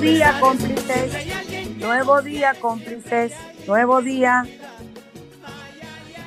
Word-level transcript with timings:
Día, 0.00 0.38
cómplices. 0.40 1.76
Nuevo 1.76 2.22
día, 2.22 2.54
cómplices. 2.60 3.32
Nuevo 3.66 4.00
día. 4.00 4.44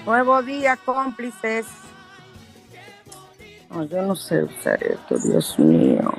Nuevo 0.05 0.43
día, 0.43 0.77
cómplices. 0.77 1.65
Oh, 3.71 3.83
yo 3.83 4.03
no 4.03 4.15
sé 4.15 4.43
usar 4.43 4.81
esto, 4.83 5.17
Dios 5.17 5.57
mío. 5.57 6.12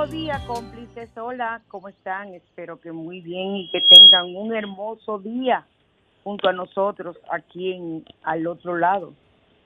Día, 0.00 0.40
cómplices. 0.48 1.16
Hola, 1.16 1.60
¿cómo 1.68 1.86
están? 1.88 2.34
Espero 2.34 2.80
que 2.80 2.90
muy 2.90 3.20
bien 3.20 3.56
y 3.56 3.70
que 3.70 3.82
tengan 3.82 4.34
un 4.34 4.52
hermoso 4.52 5.18
día 5.18 5.64
junto 6.24 6.48
a 6.48 6.52
nosotros 6.52 7.16
aquí 7.30 7.74
en 7.74 8.04
al 8.24 8.46
otro 8.46 8.78
lado. 8.78 9.12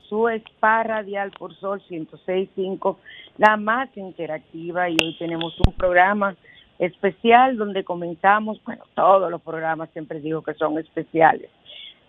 Su 0.08 0.28
spa 0.28 0.82
radial 0.82 1.30
por 1.30 1.54
Sol 1.54 1.80
106.5, 1.88 2.96
la 3.38 3.56
más 3.56 3.88
interactiva 3.96 4.90
y 4.90 4.96
hoy 5.02 5.16
tenemos 5.16 5.54
un 5.64 5.72
programa 5.72 6.36
especial 6.80 7.56
donde 7.56 7.84
comenzamos, 7.84 8.62
bueno, 8.64 8.84
todos 8.94 9.30
los 9.30 9.40
programas 9.40 9.90
siempre 9.92 10.20
digo 10.20 10.42
que 10.42 10.54
son 10.54 10.76
especiales, 10.76 11.50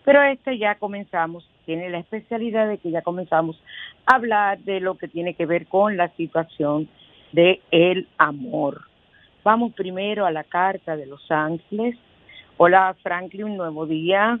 pero 0.04 0.22
este 0.22 0.58
ya 0.58 0.74
comenzamos, 0.74 1.48
tiene 1.64 1.88
la 1.88 2.00
especialidad 2.00 2.68
de 2.68 2.78
que 2.78 2.90
ya 2.90 3.00
comenzamos 3.00 3.58
a 4.06 4.16
hablar 4.16 4.58
de 4.58 4.80
lo 4.80 4.98
que 4.98 5.08
tiene 5.08 5.34
que 5.34 5.46
ver 5.46 5.66
con 5.66 5.96
la 5.96 6.08
situación 6.16 6.88
de 7.32 7.60
el 7.70 8.08
amor. 8.18 8.82
Vamos 9.44 9.72
primero 9.72 10.26
a 10.26 10.30
la 10.30 10.44
carta 10.44 10.96
de 10.96 11.06
los 11.06 11.30
ángeles. 11.30 11.96
Hola 12.56 12.94
Franklin, 13.02 13.56
nuevo 13.56 13.86
día. 13.86 14.38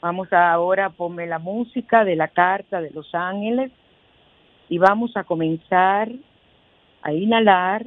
Vamos 0.00 0.32
ahora 0.32 0.86
a 0.86 0.90
poner 0.90 1.28
la 1.28 1.38
música 1.38 2.04
de 2.04 2.16
la 2.16 2.28
carta 2.28 2.80
de 2.80 2.90
los 2.90 3.14
ángeles 3.14 3.72
y 4.68 4.78
vamos 4.78 5.16
a 5.16 5.24
comenzar 5.24 6.08
a 7.02 7.12
inhalar 7.12 7.84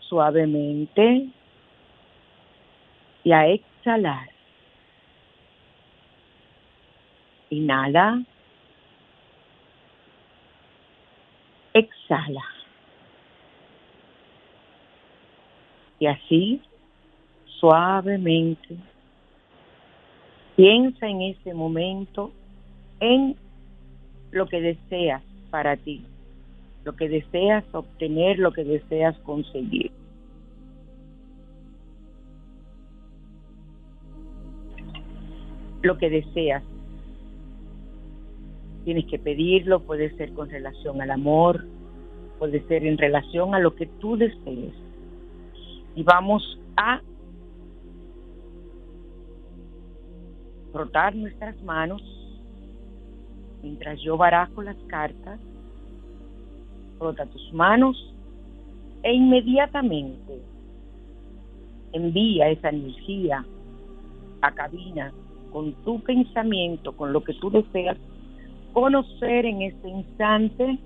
suavemente 0.00 1.28
y 3.24 3.32
a 3.32 3.46
exhalar. 3.46 4.28
Inhala. 7.50 8.22
Exhala. 11.74 12.51
Y 16.02 16.06
así, 16.08 16.60
suavemente, 17.60 18.76
piensa 20.56 21.06
en 21.06 21.22
ese 21.22 21.54
momento 21.54 22.32
en 22.98 23.36
lo 24.32 24.48
que 24.48 24.60
deseas 24.60 25.22
para 25.50 25.76
ti, 25.76 26.04
lo 26.84 26.96
que 26.96 27.08
deseas 27.08 27.62
obtener, 27.70 28.40
lo 28.40 28.52
que 28.52 28.64
deseas 28.64 29.16
conseguir. 29.18 29.92
Lo 35.82 35.98
que 35.98 36.10
deseas. 36.10 36.64
Tienes 38.84 39.06
que 39.06 39.20
pedirlo, 39.20 39.84
puede 39.84 40.10
ser 40.16 40.32
con 40.32 40.50
relación 40.50 41.00
al 41.00 41.12
amor, 41.12 41.64
puede 42.40 42.60
ser 42.66 42.84
en 42.84 42.98
relación 42.98 43.54
a 43.54 43.60
lo 43.60 43.76
que 43.76 43.86
tú 43.86 44.16
desees 44.16 44.74
y 45.94 46.02
vamos 46.02 46.58
a 46.76 47.00
frotar 50.72 51.14
nuestras 51.14 51.60
manos 51.62 52.02
mientras 53.62 54.00
yo 54.00 54.16
barajo 54.16 54.62
las 54.62 54.76
cartas. 54.88 55.38
Frota 56.98 57.26
tus 57.26 57.52
manos 57.52 58.14
e 59.02 59.12
inmediatamente 59.12 60.40
envía 61.92 62.48
esa 62.48 62.70
energía 62.70 63.44
a 64.40 64.52
cabina 64.52 65.12
con 65.52 65.72
tu 65.84 66.00
pensamiento, 66.00 66.96
con 66.96 67.12
lo 67.12 67.22
que 67.22 67.34
tú 67.34 67.50
deseas 67.50 67.98
conocer 68.72 69.44
en 69.44 69.62
este 69.62 69.88
instante 69.88 70.78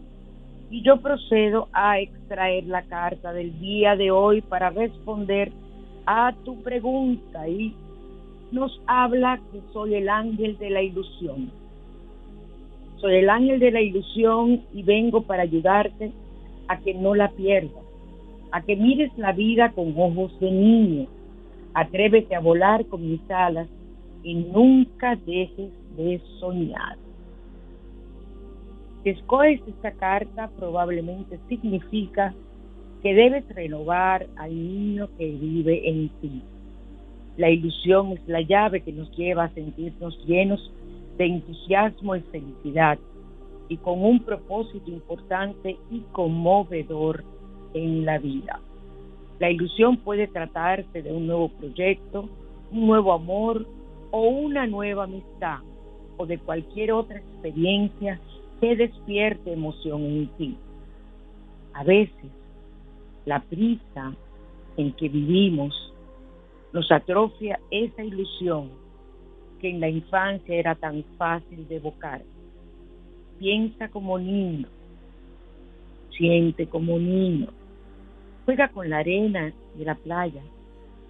y 0.70 0.82
yo 0.82 1.00
procedo 1.00 1.68
a 1.72 2.00
extraer 2.00 2.64
la 2.64 2.82
carta 2.82 3.32
del 3.32 3.58
día 3.60 3.96
de 3.96 4.10
hoy 4.10 4.40
para 4.40 4.70
responder 4.70 5.52
a 6.06 6.32
tu 6.44 6.62
pregunta 6.62 7.48
y 7.48 7.74
nos 8.52 8.80
habla 8.86 9.40
que 9.52 9.60
soy 9.72 9.94
el 9.94 10.08
ángel 10.08 10.56
de 10.58 10.70
la 10.70 10.82
ilusión. 10.82 11.50
Soy 12.96 13.16
el 13.16 13.30
ángel 13.30 13.60
de 13.60 13.70
la 13.70 13.80
ilusión 13.80 14.62
y 14.72 14.82
vengo 14.82 15.22
para 15.22 15.42
ayudarte 15.42 16.12
a 16.68 16.78
que 16.78 16.94
no 16.94 17.14
la 17.14 17.28
pierdas, 17.30 17.84
a 18.50 18.62
que 18.62 18.76
mires 18.76 19.16
la 19.18 19.32
vida 19.32 19.72
con 19.72 19.94
ojos 19.96 20.38
de 20.40 20.50
niño. 20.50 21.06
Atrévete 21.74 22.34
a 22.34 22.40
volar 22.40 22.86
con 22.86 23.08
mis 23.08 23.20
alas 23.30 23.68
y 24.22 24.34
nunca 24.34 25.14
dejes 25.14 25.70
de 25.96 26.20
soñar. 26.40 26.96
Si 29.06 29.10
escoges 29.10 29.60
esta 29.68 29.92
carta, 29.92 30.50
probablemente 30.58 31.38
significa 31.48 32.34
que 33.04 33.14
debes 33.14 33.48
renovar 33.54 34.26
al 34.34 34.52
niño 34.52 35.08
que 35.16 35.28
vive 35.28 35.88
en 35.88 36.08
ti. 36.20 36.42
La 37.36 37.48
ilusión 37.48 38.14
es 38.14 38.26
la 38.26 38.40
llave 38.40 38.80
que 38.80 38.90
nos 38.90 39.08
lleva 39.16 39.44
a 39.44 39.54
sentirnos 39.54 40.18
llenos 40.26 40.72
de 41.18 41.26
entusiasmo 41.26 42.16
y 42.16 42.20
felicidad 42.22 42.98
y 43.68 43.76
con 43.76 44.04
un 44.04 44.24
propósito 44.24 44.90
importante 44.90 45.76
y 45.88 46.00
conmovedor 46.10 47.22
en 47.74 48.04
la 48.04 48.18
vida. 48.18 48.58
La 49.38 49.52
ilusión 49.52 49.98
puede 49.98 50.26
tratarse 50.26 51.00
de 51.00 51.12
un 51.12 51.28
nuevo 51.28 51.48
proyecto, 51.50 52.28
un 52.72 52.88
nuevo 52.88 53.12
amor 53.12 53.68
o 54.10 54.22
una 54.22 54.66
nueva 54.66 55.04
amistad 55.04 55.60
o 56.16 56.26
de 56.26 56.38
cualquier 56.38 56.90
otra 56.90 57.18
experiencia 57.18 58.18
que 58.60 58.76
despierte 58.76 59.52
emoción 59.52 60.02
en 60.02 60.28
ti. 60.36 60.56
A 61.72 61.84
veces, 61.84 62.30
la 63.24 63.40
prisa 63.40 64.14
en 64.76 64.92
que 64.92 65.08
vivimos 65.08 65.92
nos 66.72 66.90
atrofia 66.90 67.58
esa 67.70 68.02
ilusión 68.02 68.70
que 69.60 69.70
en 69.70 69.80
la 69.80 69.88
infancia 69.88 70.54
era 70.54 70.74
tan 70.74 71.04
fácil 71.16 71.66
de 71.68 71.76
evocar. 71.76 72.22
Piensa 73.38 73.88
como 73.88 74.18
niño, 74.18 74.68
siente 76.16 76.66
como 76.66 76.98
niño, 76.98 77.48
juega 78.44 78.68
con 78.68 78.88
la 78.88 78.98
arena 78.98 79.52
de 79.76 79.84
la 79.84 79.94
playa, 79.94 80.42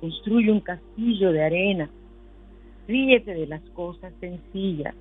construye 0.00 0.50
un 0.50 0.60
castillo 0.60 1.32
de 1.32 1.44
arena, 1.44 1.90
ríete 2.88 3.34
de 3.34 3.46
las 3.46 3.62
cosas 3.70 4.12
sencillas, 4.20 4.94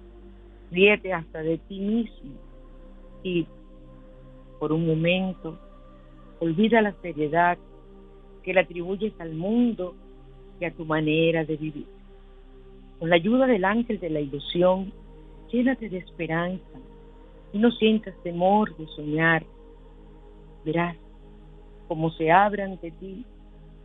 ríete 0.71 1.13
hasta 1.13 1.41
de 1.41 1.57
ti 1.57 1.79
mismo 1.79 2.33
y 3.23 3.47
por 4.59 4.71
un 4.71 4.87
momento 4.87 5.57
olvida 6.39 6.81
la 6.81 6.93
seriedad 7.01 7.57
que 8.43 8.53
le 8.53 8.61
atribuyes 8.61 9.13
al 9.19 9.33
mundo 9.33 9.95
y 10.59 10.65
a 10.65 10.71
tu 10.71 10.85
manera 10.85 11.43
de 11.43 11.57
vivir. 11.57 11.87
Con 12.99 13.09
la 13.09 13.15
ayuda 13.15 13.47
del 13.47 13.65
ángel 13.65 13.99
de 13.99 14.09
la 14.09 14.19
ilusión, 14.19 14.93
llénate 15.51 15.89
de 15.89 15.97
esperanza 15.97 16.79
y 17.51 17.57
no 17.57 17.71
sientas 17.71 18.15
temor 18.23 18.75
de 18.77 18.87
soñar. 18.87 19.43
Verás 20.63 20.95
cómo 21.87 22.11
se 22.11 22.31
abre 22.31 22.63
ante 22.63 22.91
ti 22.91 23.25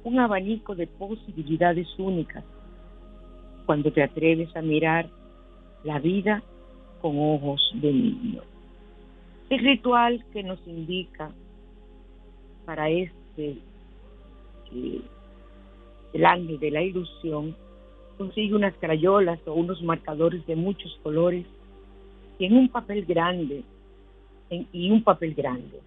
un 0.05 0.19
abanico 0.19 0.75
de 0.75 0.87
posibilidades 0.87 1.89
únicas 1.99 2.45
cuando 3.67 3.93
te 3.93 4.03
atreves 4.03 4.55
a 4.57 4.63
mirar 4.63 5.09
la 5.85 5.99
vida 5.99 6.43
con 7.01 7.17
ojos 7.19 7.61
de 7.75 7.93
niño. 7.93 8.43
El 9.49 9.59
ritual 9.61 10.25
que 10.33 10.43
nos 10.43 10.59
indica 10.67 11.31
para 12.65 12.89
este, 12.89 13.57
eh, 14.73 15.01
el 16.13 16.25
ángel 16.25 16.59
de 16.61 16.71
la 16.71 16.83
ilusión, 16.83 17.57
consigue 18.17 18.55
unas 18.55 18.75
crayolas 18.75 19.41
o 19.47 19.55
unos 19.55 19.83
marcadores 19.83 20.47
de 20.47 20.55
muchos 20.55 20.97
colores 21.03 21.47
y 22.39 22.45
en 22.45 22.57
un 22.57 22.69
papel 22.69 23.05
grande, 23.07 23.63
y 24.51 24.91
un 24.91 25.03
papel 25.03 25.35
grande. 25.35 25.81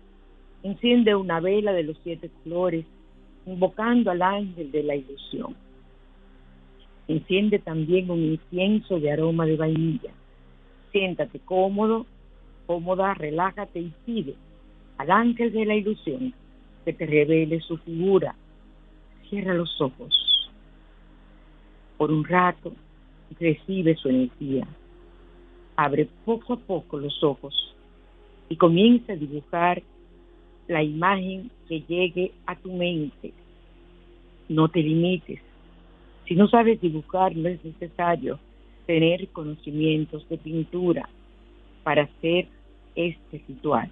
Enciende 0.64 1.16
una 1.16 1.40
vela 1.40 1.74
de 1.74 1.84
los 1.84 1.98
siete 2.04 2.30
colores, 2.44 2.86
invocando 3.46 4.12
al 4.12 4.22
ángel 4.22 4.72
de 4.72 4.84
la 4.84 4.96
ilusión. 4.96 5.56
Enciende 7.08 7.60
también 7.60 8.10
un 8.10 8.24
incienso 8.24 9.00
de 9.00 9.12
aroma 9.12 9.46
de 9.46 9.58
vainilla. 9.58 10.12
Siéntate 10.94 11.40
cómodo, 11.40 12.06
cómoda, 12.68 13.14
relájate 13.16 13.80
y 13.80 13.92
pide 14.06 14.36
al 14.98 15.12
ángel 15.12 15.52
de 15.52 15.66
la 15.66 15.76
ilusión 15.76 16.34
que 16.86 16.94
te 16.94 17.06
revele 17.06 17.60
su 17.62 17.78
figura. 17.80 18.36
Cierra 19.28 19.54
los 19.56 19.82
ojos 19.82 20.24
por 21.98 22.12
un 22.12 22.24
rato, 22.24 22.74
recibe 23.40 23.96
su 23.96 24.10
energía. 24.10 24.68
Abre 25.76 26.08
poco 26.26 26.54
a 26.54 26.58
poco 26.58 26.98
los 26.98 27.24
ojos 27.24 27.76
y 28.50 28.56
comienza 28.56 29.14
a 29.14 29.16
dibujar 29.16 29.82
la 30.68 30.84
imagen 30.84 31.50
que 31.68 31.82
llegue 31.82 32.34
a 32.46 32.56
tu 32.56 32.72
mente. 32.72 33.34
No 34.48 34.68
te 34.68 34.82
limites. 34.84 35.40
Si 36.28 36.36
no 36.36 36.48
sabes 36.48 36.80
dibujar, 36.80 37.36
no 37.36 37.50
es 37.50 37.64
necesario 37.66 38.40
tener 38.86 39.28
conocimientos 39.30 40.28
de 40.30 40.38
pintura 40.38 41.10
para 41.84 42.04
hacer 42.04 42.48
este 42.96 43.42
ritual. 43.48 43.90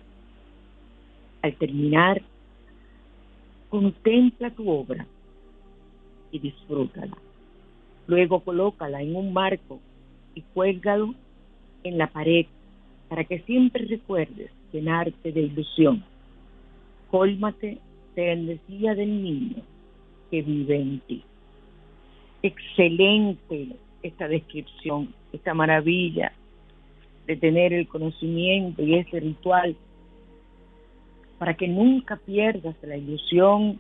Al 1.42 1.56
terminar, 1.56 2.22
contempla 3.70 4.52
tu 4.52 4.70
obra 4.70 5.06
y 6.32 6.40
disfrútala. 6.40 7.18
Luego 8.08 8.42
colócala 8.42 9.02
en 9.02 9.16
un 9.16 9.34
marco 9.34 9.80
y 10.36 10.42
cuélgalo 10.54 11.16
en 11.84 11.98
la 11.98 12.08
pared 12.08 12.46
para 13.10 13.24
que 13.24 13.40
siempre 13.40 13.86
recuerdes 13.86 14.52
llenarte 14.72 15.32
de 15.32 15.42
ilusión. 15.42 16.04
Cólmate 17.10 17.80
de 18.16 18.32
energía 18.32 18.96
del 18.96 19.24
niño 19.24 19.64
que 20.30 20.42
vive 20.42 20.80
en 20.80 21.00
ti. 21.02 21.24
Excelente 22.42 23.68
esta 24.04 24.28
descripción, 24.28 25.14
esta 25.32 25.54
maravilla 25.54 26.34
de 27.28 27.38
tener 27.38 27.74
el 27.74 27.88
conocimiento 27.88 28.82
y 28.82 28.96
ese 28.96 29.20
ritual 29.20 29.76
para 31.38 31.56
que 31.56 31.68
nunca 31.68 32.18
pierdas 32.18 32.76
la 32.84 32.98
ilusión 32.98 33.80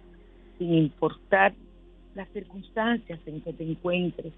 sin 0.58 0.74
importar 0.74 1.54
las 2.16 2.28
circunstancias 2.30 3.20
en 3.25 3.42
que 3.42 3.54
te 3.54 3.63
encuentres, 3.63 4.34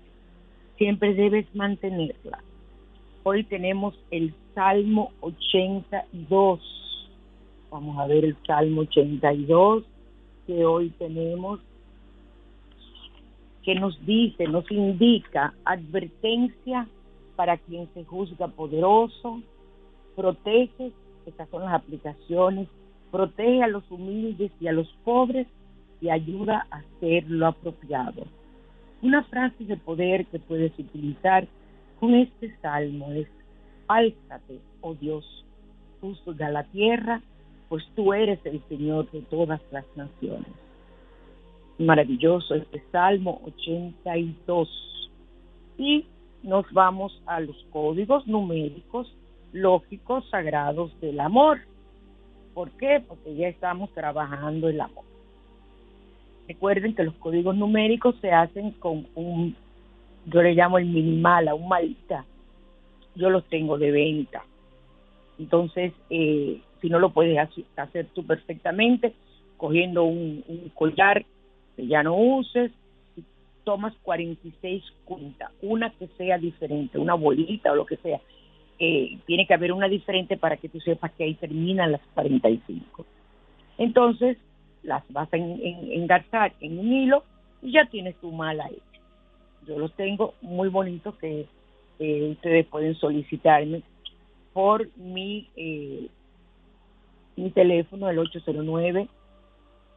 siempre 0.77 1.13
debes 1.13 1.45
mantenerla. 1.55 2.39
Hoy 3.23 3.43
tenemos 3.45 3.95
el 4.11 4.33
Salmo 4.53 5.11
82. 5.21 6.59
Vamos 7.71 7.97
a 7.97 8.07
ver 8.07 8.25
el 8.25 8.35
Salmo 8.45 8.81
82 8.81 9.85
que 10.45 10.65
hoy 10.65 10.89
tenemos, 10.99 11.61
que 13.63 13.75
nos 13.75 14.05
dice, 14.05 14.47
nos 14.47 14.69
indica 14.69 15.53
advertencia 15.65 16.87
para 17.35 17.57
quien 17.57 17.89
se 17.93 18.03
juzga 18.03 18.47
poderoso, 18.49 19.41
protege, 20.15 20.91
estas 21.25 21.49
son 21.49 21.63
las 21.63 21.73
aplicaciones, 21.73 22.67
protege 23.11 23.63
a 23.63 23.67
los 23.67 23.89
humildes 23.89 24.51
y 24.59 24.67
a 24.67 24.73
los 24.73 24.87
pobres 25.03 25.47
y 26.01 26.09
ayuda 26.09 26.67
a 26.69 26.77
hacer 26.77 27.23
lo 27.29 27.47
apropiado. 27.47 28.25
Una 29.01 29.23
frase 29.23 29.63
de 29.65 29.77
poder 29.77 30.25
que 30.27 30.39
puedes 30.39 30.77
utilizar 30.77 31.47
con 31.99 32.13
este 32.13 32.55
salmo 32.61 33.11
es, 33.11 33.27
álzate, 33.87 34.59
oh 34.81 34.93
Dios, 34.95 35.45
justo 36.01 36.33
de 36.33 36.51
la 36.51 36.63
tierra, 36.65 37.21
pues 37.69 37.83
tú 37.95 38.13
eres 38.13 38.39
el 38.45 38.61
Señor 38.67 39.09
de 39.11 39.21
todas 39.21 39.61
las 39.71 39.85
naciones. 39.95 40.51
Maravilloso 41.77 42.55
este 42.55 42.83
Salmo 42.91 43.41
82. 43.45 45.09
Y 45.77 46.05
nos 46.43 46.71
vamos 46.71 47.21
a 47.25 47.39
los 47.39 47.55
códigos 47.71 48.27
numéricos 48.27 49.11
lógicos 49.53 50.27
sagrados 50.29 50.99
del 50.99 51.19
amor. 51.19 51.59
¿Por 52.53 52.71
qué? 52.71 53.03
Porque 53.07 53.35
ya 53.35 53.47
estamos 53.47 53.91
trabajando 53.93 54.67
el 54.67 54.81
amor. 54.81 55.05
Recuerden 56.47 56.93
que 56.93 57.03
los 57.03 57.15
códigos 57.15 57.55
numéricos 57.55 58.15
se 58.19 58.31
hacen 58.31 58.71
con 58.71 59.07
un, 59.15 59.55
yo 60.25 60.41
le 60.41 60.53
llamo 60.53 60.77
el 60.77 60.85
minimal, 60.85 61.47
a 61.47 61.55
un 61.55 61.67
malita. 61.67 62.25
Yo 63.15 63.29
los 63.29 63.45
tengo 63.45 63.77
de 63.77 63.91
venta. 63.91 64.43
Entonces, 65.39 65.93
eh, 66.09 66.61
si 66.81 66.89
no 66.89 66.99
lo 66.99 67.11
puedes 67.11 67.37
hacer 67.77 68.07
tú 68.13 68.25
perfectamente, 68.25 69.13
cogiendo 69.57 70.03
un, 70.03 70.43
collar 70.75 71.25
que 71.75 71.87
ya 71.87 72.03
no 72.03 72.15
uses, 72.15 72.71
tomas 73.63 73.93
46 74.03 74.83
cuentas, 75.05 75.51
una 75.61 75.89
que 75.91 76.07
sea 76.17 76.37
diferente, 76.37 76.97
una 76.97 77.13
bolita 77.13 77.71
o 77.71 77.75
lo 77.75 77.85
que 77.85 77.97
sea. 77.97 78.19
eh, 78.79 79.19
tiene 79.25 79.45
que 79.45 79.53
haber 79.53 79.71
una 79.71 79.87
diferente 79.87 80.35
para 80.35 80.57
que 80.57 80.67
tú 80.67 80.79
sepas 80.81 81.11
que 81.13 81.23
ahí 81.23 81.35
terminan 81.35 81.91
las 81.91 82.01
45. 82.15 83.05
Entonces, 83.77 84.37
las 84.81 85.03
vas 85.09 85.31
a 85.31 85.37
engarzar 85.37 86.53
en 86.59 86.79
un 86.79 86.91
hilo 86.91 87.23
y 87.61 87.71
ya 87.71 87.85
tienes 87.85 88.15
tu 88.17 88.31
mala 88.31 88.67
hecha. 88.67 88.99
Yo 89.67 89.79
los 89.79 89.93
tengo 89.93 90.33
muy 90.41 90.69
bonitos 90.69 91.15
que 91.15 91.45
ustedes 91.99 92.65
pueden 92.65 92.95
solicitarme 92.95 93.83
por 94.51 94.89
mi, 94.97 95.47
eh, 95.55 96.07
mi 97.37 97.51
teléfono, 97.51 98.09
el 98.09 98.19
809 98.19 99.07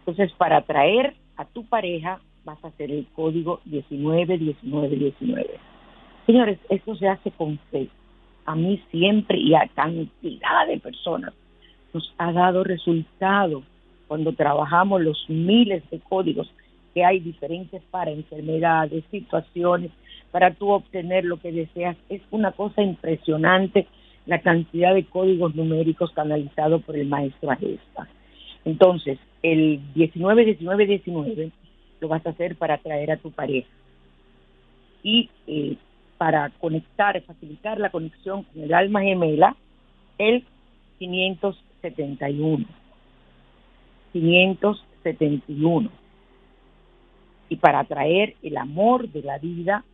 Entonces, 0.00 0.30
para 0.36 0.60
traer 0.62 1.14
a 1.36 1.44
tu 1.44 1.64
pareja, 1.66 2.20
vas 2.44 2.64
a 2.64 2.68
hacer 2.68 2.90
el 2.90 3.06
código 3.14 3.60
191919. 3.66 5.60
Señores, 6.26 6.58
esto 6.68 6.96
se 6.96 7.08
hace 7.08 7.30
con 7.30 7.58
fe. 7.70 7.88
A 8.44 8.54
mí 8.54 8.82
siempre 8.90 9.38
y 9.38 9.54
a 9.54 9.66
cantidad 9.74 10.66
de 10.66 10.78
personas 10.80 11.32
nos 11.92 12.14
ha 12.18 12.32
dado 12.32 12.64
resultado 12.64 13.62
cuando 14.08 14.32
trabajamos 14.32 15.02
los 15.02 15.24
miles 15.28 15.88
de 15.90 16.00
códigos 16.00 16.50
que 16.94 17.04
hay 17.04 17.20
diferentes 17.20 17.82
para 17.90 18.10
enfermedades, 18.10 19.04
situaciones, 19.10 19.92
para 20.30 20.52
tú 20.54 20.70
obtener 20.70 21.24
lo 21.24 21.38
que 21.38 21.52
deseas. 21.52 21.96
Es 22.08 22.22
una 22.30 22.52
cosa 22.52 22.82
impresionante 22.82 23.86
la 24.26 24.40
cantidad 24.40 24.94
de 24.94 25.04
códigos 25.04 25.54
numéricos 25.54 26.10
canalizados 26.12 26.82
por 26.82 26.96
el 26.96 27.06
maestro 27.06 27.50
Agesta. 27.50 28.08
Entonces, 28.64 29.18
el 29.42 29.80
19, 29.94 30.44
19, 30.44 30.86
19 30.86 31.50
lo 32.00 32.08
vas 32.08 32.24
a 32.26 32.30
hacer 32.30 32.56
para 32.56 32.74
atraer 32.74 33.10
a 33.12 33.16
tu 33.16 33.30
pareja. 33.30 33.68
Y 35.02 35.30
eh, 35.46 35.76
para 36.18 36.50
conectar, 36.60 37.20
facilitar 37.22 37.78
la 37.78 37.90
conexión 37.90 38.42
con 38.42 38.62
el 38.62 38.74
alma 38.74 39.02
gemela, 39.02 39.56
el 40.18 40.44
571. 40.98 42.66
571. 44.20 45.90
Y 47.48 47.56
para 47.56 47.80
atraer 47.80 48.36
el 48.42 48.56
amor 48.56 49.08
de 49.08 49.22
la 49.22 49.38
vida, 49.38 49.84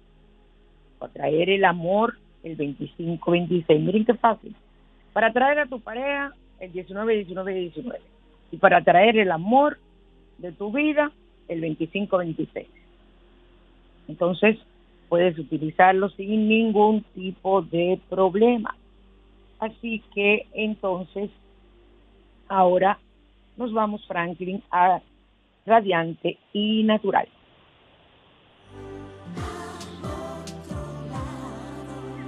para 0.98 1.10
atraer 1.10 1.50
el 1.50 1.64
amor 1.64 2.16
el 2.42 2.56
25-26. 2.56 3.80
Miren 3.80 4.04
qué 4.04 4.14
fácil. 4.14 4.54
Para 5.12 5.28
atraer 5.28 5.60
a 5.60 5.66
tu 5.66 5.80
pareja 5.80 6.32
el 6.60 6.72
19-19-19. 6.72 7.98
Y 8.50 8.56
para 8.56 8.78
atraer 8.78 9.18
el 9.18 9.30
amor 9.30 9.78
de 10.38 10.52
tu 10.52 10.72
vida 10.72 11.12
el 11.48 11.62
25-26. 11.62 12.66
Entonces, 14.08 14.58
puedes 15.08 15.38
utilizarlo 15.38 16.08
sin 16.10 16.48
ningún 16.48 17.02
tipo 17.14 17.62
de 17.62 18.00
problema. 18.08 18.76
Así 19.58 20.02
que 20.14 20.46
entonces, 20.52 21.30
ahora 22.48 22.98
nos 23.56 23.72
vamos, 23.72 24.06
Franklin, 24.06 24.62
a 24.70 25.00
radiante 25.66 26.38
y 26.52 26.82
natural. 26.82 27.28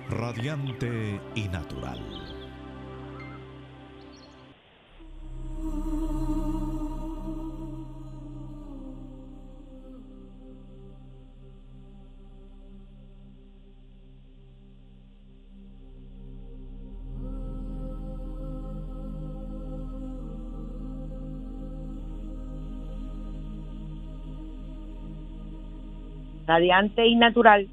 Radiante 0.09 1.21
y 1.35 1.49
natural. 1.49 2.01
Radiante 26.47 27.07
y 27.07 27.17
natural. 27.17 27.69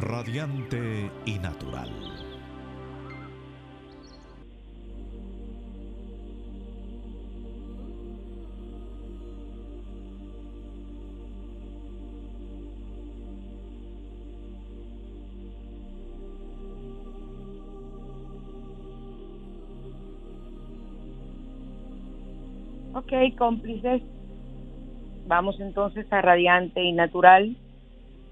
Radiante 0.00 1.10
y 1.24 1.38
natural. 1.38 2.19
Ok, 23.12 23.36
cómplices. 23.36 24.02
Vamos 25.26 25.58
entonces 25.58 26.06
a 26.12 26.22
radiante 26.22 26.80
y 26.84 26.92
natural. 26.92 27.56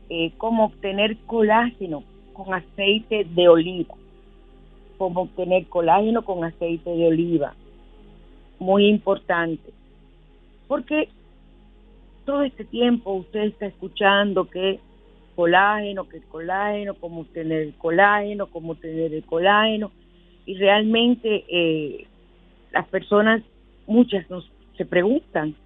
Eh, 0.08 0.30
cómo 0.36 0.66
obtener 0.66 1.16
colágeno 1.26 2.04
con 2.32 2.54
aceite 2.54 3.26
de 3.28 3.48
oliva. 3.48 3.96
Cómo 4.96 5.22
obtener 5.22 5.66
colágeno 5.66 6.24
con 6.24 6.44
aceite 6.44 6.90
de 6.90 7.08
oliva. 7.08 7.54
Muy 8.60 8.86
importante. 8.86 9.72
Porque 10.68 11.08
todo 12.24 12.44
este 12.44 12.64
tiempo 12.64 13.14
usted 13.14 13.46
está 13.46 13.66
escuchando 13.66 14.48
que 14.48 14.78
colágeno, 15.34 16.08
que 16.08 16.20
colágeno, 16.20 16.94
cómo 16.94 17.22
obtener 17.22 17.62
el 17.62 17.74
colágeno, 17.74 18.46
cómo 18.46 18.72
obtener 18.72 19.12
el 19.12 19.24
colágeno. 19.24 19.90
Y 20.46 20.54
realmente 20.54 21.44
eh, 21.48 22.06
las 22.70 22.86
personas, 22.86 23.42
muchas 23.88 24.28
nos 24.30 24.48
se 24.78 24.86
preguntan 24.86 25.56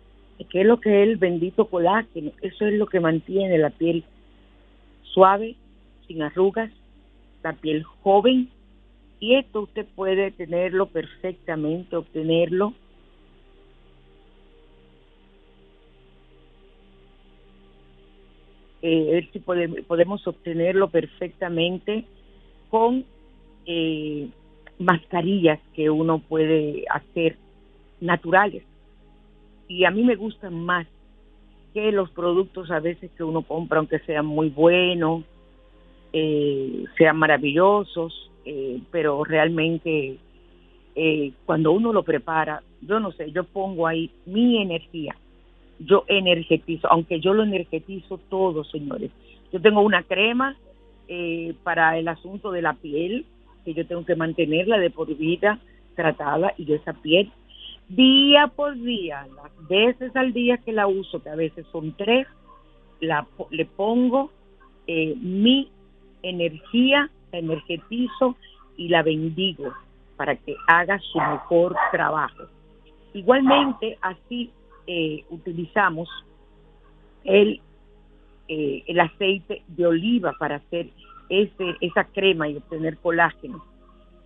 qué 0.51 0.63
es 0.63 0.67
lo 0.67 0.81
que 0.81 1.03
es 1.03 1.09
el 1.09 1.17
bendito 1.19 1.67
colágeno. 1.67 2.33
Eso 2.41 2.67
es 2.67 2.75
lo 2.75 2.87
que 2.87 2.99
mantiene 2.99 3.59
la 3.59 3.71
piel 3.71 4.03
suave, 5.03 5.55
sin 6.09 6.23
arrugas, 6.23 6.71
la 7.45 7.53
piel 7.53 7.85
joven. 7.85 8.49
Y 9.21 9.37
esto 9.37 9.61
usted 9.61 9.87
puede 9.95 10.33
tenerlo 10.33 10.87
perfectamente, 10.87 11.95
obtenerlo. 11.95 12.73
Eh, 18.81 19.29
podemos 19.87 20.27
obtenerlo 20.27 20.89
perfectamente 20.89 22.05
con 22.69 23.05
eh, 23.65 24.29
mascarillas 24.81 25.61
que 25.75 25.89
uno 25.89 26.19
puede 26.19 26.85
hacer 26.91 27.37
naturales 28.01 28.65
y 29.73 29.87
a 29.87 29.91
mí 29.91 30.03
me 30.03 30.17
gustan 30.17 30.53
más 30.53 30.87
que 31.73 31.93
los 31.93 32.11
productos 32.11 32.71
a 32.71 32.81
veces 32.81 33.11
que 33.17 33.25
uno 33.25 33.41
compra, 33.41 33.79
aunque 33.79 34.01
sean 34.01 34.27
muy 34.27 34.51
buenos, 34.51 35.25
eh, 36.13 36.85
sean 36.99 37.17
maravillosos, 37.17 38.31
eh, 38.45 38.81
pero 38.91 39.25
realmente 39.25 40.19
eh, 40.95 41.33
cuando 41.47 41.73
uno 41.73 41.91
lo 41.95 42.03
prepara, 42.03 42.63
yo 42.83 43.01
no 43.01 43.13
sé, 43.13 43.33
yo 43.33 43.45
pongo 43.45 43.87
ahí 43.87 44.11
mi 44.27 44.61
energía, 44.61 45.17
yo 45.79 46.05
energetizo, 46.07 46.89
aunque 46.93 47.19
yo 47.19 47.33
lo 47.33 47.43
energetizo 47.43 48.19
todo, 48.29 48.65
señores. 48.65 49.11
Yo 49.53 49.61
tengo 49.61 49.81
una 49.81 50.03
crema 50.03 50.57
para 51.63 51.99
el 51.99 52.09
asunto 52.09 52.53
de 52.53 52.63
la 52.63 52.73
piel, 52.73 53.27
que 53.67 53.75
yo 53.75 53.87
tengo 53.87 54.05
que 54.07 54.17
mantenerla 54.17 54.79
de 54.79 54.89
por 54.89 55.15
vida 55.15 55.59
tratada 55.95 56.55
y 56.57 56.65
yo 56.65 56.75
esa 56.75 56.95
piel 56.95 57.31
día 57.95 58.49
por 58.49 58.75
día, 58.75 59.27
las 59.37 59.69
veces 59.69 60.15
al 60.17 60.33
día 60.33 60.59
que 60.59 60.73
la 60.73 60.87
uso, 60.87 61.23
que 61.23 61.31
a 61.31 61.35
veces 61.35 61.67
son 61.73 61.93
tres, 61.97 62.27
la, 63.01 63.27
le 63.51 63.65
pongo 63.67 64.31
eh, 64.87 65.15
mi 65.21 65.71
energía, 66.23 67.11
la 67.33 67.39
energetizo 67.39 68.37
y 68.77 68.89
la 68.89 69.03
bendigo 69.03 69.73
para 70.17 70.37
que 70.37 70.55
haga 70.69 70.99
su 70.99 71.19
mejor 71.19 71.77
trabajo. 71.91 72.45
Igualmente, 73.13 73.99
así 74.01 74.51
eh, 74.87 75.25
utilizamos 75.31 76.09
el, 77.25 77.61
eh, 78.49 78.83
el 78.87 79.01
aceite 79.01 79.63
de 79.69 79.87
oliva 79.87 80.33
para 80.39 80.57
hacer 80.57 80.89
ese, 81.29 81.77
esa 81.81 82.05
crema 82.05 82.49
y 82.49 82.57
obtener 82.57 82.99
colágeno 82.99 83.72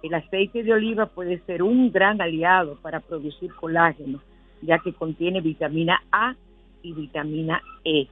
el 0.07 0.15
aceite 0.15 0.63
de 0.63 0.73
oliva 0.73 1.07
puede 1.07 1.39
ser 1.47 1.63
un 1.63 1.91
gran 1.91 2.21
aliado 2.21 2.77
para 2.83 3.01
producir 3.01 3.53
colágeno, 3.55 4.21
ya 4.63 4.79
que 4.79 4.93
contiene 4.93 5.41
vitamina 5.41 6.03
A 6.13 6.35
y 6.83 6.93
vitamina 6.93 7.61
E, 7.85 8.09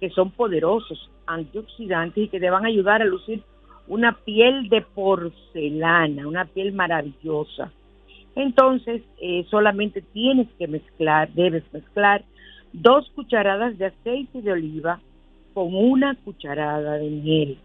que 0.00 0.10
son 0.10 0.30
poderosos 0.30 1.10
antioxidantes 1.26 2.24
y 2.24 2.28
que 2.28 2.40
te 2.40 2.50
van 2.50 2.64
a 2.64 2.68
ayudar 2.68 3.02
a 3.02 3.06
lucir 3.06 3.42
una 3.86 4.12
piel 4.12 4.68
de 4.68 4.82
porcelana, 4.82 6.28
una 6.28 6.44
piel 6.44 6.72
maravillosa. 6.72 7.72
Entonces, 8.34 9.02
eh, 9.20 9.44
solamente 9.50 10.02
tienes 10.12 10.48
que 10.58 10.68
mezclar, 10.68 11.32
debes 11.32 11.64
mezclar 11.72 12.24
dos 12.72 13.10
cucharadas 13.14 13.76
de 13.78 13.86
aceite 13.86 14.42
de 14.42 14.52
oliva 14.52 15.00
con 15.54 15.74
una 15.74 16.14
cucharada 16.16 16.94
de 16.94 17.10
miel, 17.10 17.58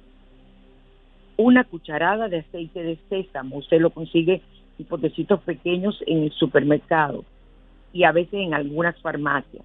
una 1.38 1.64
cucharada 1.64 2.28
de 2.28 2.40
aceite 2.40 2.84
de 2.84 2.98
sésamo, 3.10 3.58
usted 3.58 3.80
lo 3.80 3.90
consigue 3.90 4.42
en 4.80 4.86
potecitos 4.86 5.42
pequeños 5.42 6.02
en 6.08 6.24
el 6.24 6.32
supermercado 6.32 7.24
y 7.92 8.04
a 8.04 8.12
veces 8.12 8.34
en 8.34 8.54
algunas 8.54 9.00
farmacias, 9.02 9.64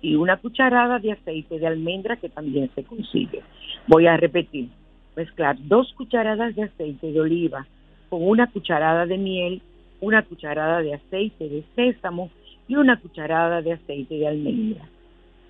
y 0.00 0.14
una 0.14 0.36
cucharada 0.36 0.98
de 0.98 1.12
aceite 1.12 1.58
de 1.58 1.66
almendra 1.66 2.16
que 2.16 2.28
también 2.28 2.70
se 2.74 2.84
consigue. 2.84 3.42
Voy 3.88 4.06
a 4.06 4.16
repetir, 4.16 4.68
mezclar 5.16 5.56
dos 5.60 5.92
cucharadas 5.94 6.54
de 6.54 6.64
aceite 6.64 7.10
de 7.10 7.20
oliva 7.20 7.66
con 8.08 8.22
una 8.22 8.46
cucharada 8.46 9.06
de 9.06 9.18
miel, 9.18 9.62
una 10.00 10.22
cucharada 10.22 10.80
de 10.80 10.94
aceite 10.94 11.48
de 11.48 11.64
sésamo 11.74 12.30
y 12.68 12.76
una 12.76 13.00
cucharada 13.00 13.62
de 13.62 13.72
aceite 13.72 14.14
de 14.14 14.28
almendra. 14.28 14.84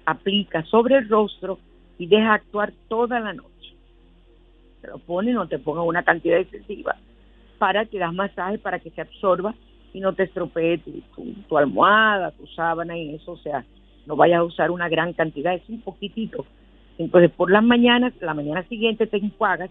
Aplica 0.06 0.64
sobre 0.64 0.96
el 0.96 1.08
rostro 1.08 1.58
y 1.98 2.06
deja 2.06 2.34
actuar 2.34 2.72
toda 2.88 3.20
la 3.20 3.32
noche. 3.32 3.55
Se 4.80 4.86
lo 4.88 4.98
pone, 4.98 5.32
no 5.32 5.48
te 5.48 5.58
ponga 5.58 5.82
una 5.82 6.02
cantidad 6.02 6.38
excesiva 6.38 6.96
para 7.58 7.86
que 7.86 7.98
das 7.98 8.12
masaje, 8.12 8.58
para 8.58 8.78
que 8.78 8.90
se 8.90 9.00
absorba 9.00 9.54
y 9.92 10.00
no 10.00 10.12
te 10.12 10.24
estropee 10.24 10.78
tu, 11.48 11.56
almohada, 11.56 12.32
tu 12.32 12.46
sábana 12.48 12.98
y 12.98 13.14
eso, 13.14 13.32
o 13.32 13.38
sea, 13.38 13.64
no 14.06 14.14
vayas 14.16 14.40
a 14.40 14.44
usar 14.44 14.70
una 14.70 14.88
gran 14.88 15.12
cantidad, 15.14 15.54
es 15.54 15.68
un 15.68 15.80
poquitito. 15.80 16.44
Entonces, 16.98 17.30
por 17.30 17.50
las 17.50 17.64
mañanas, 17.64 18.12
la 18.20 18.34
mañana 18.34 18.62
siguiente 18.64 19.06
te 19.06 19.16
enjuagas 19.16 19.70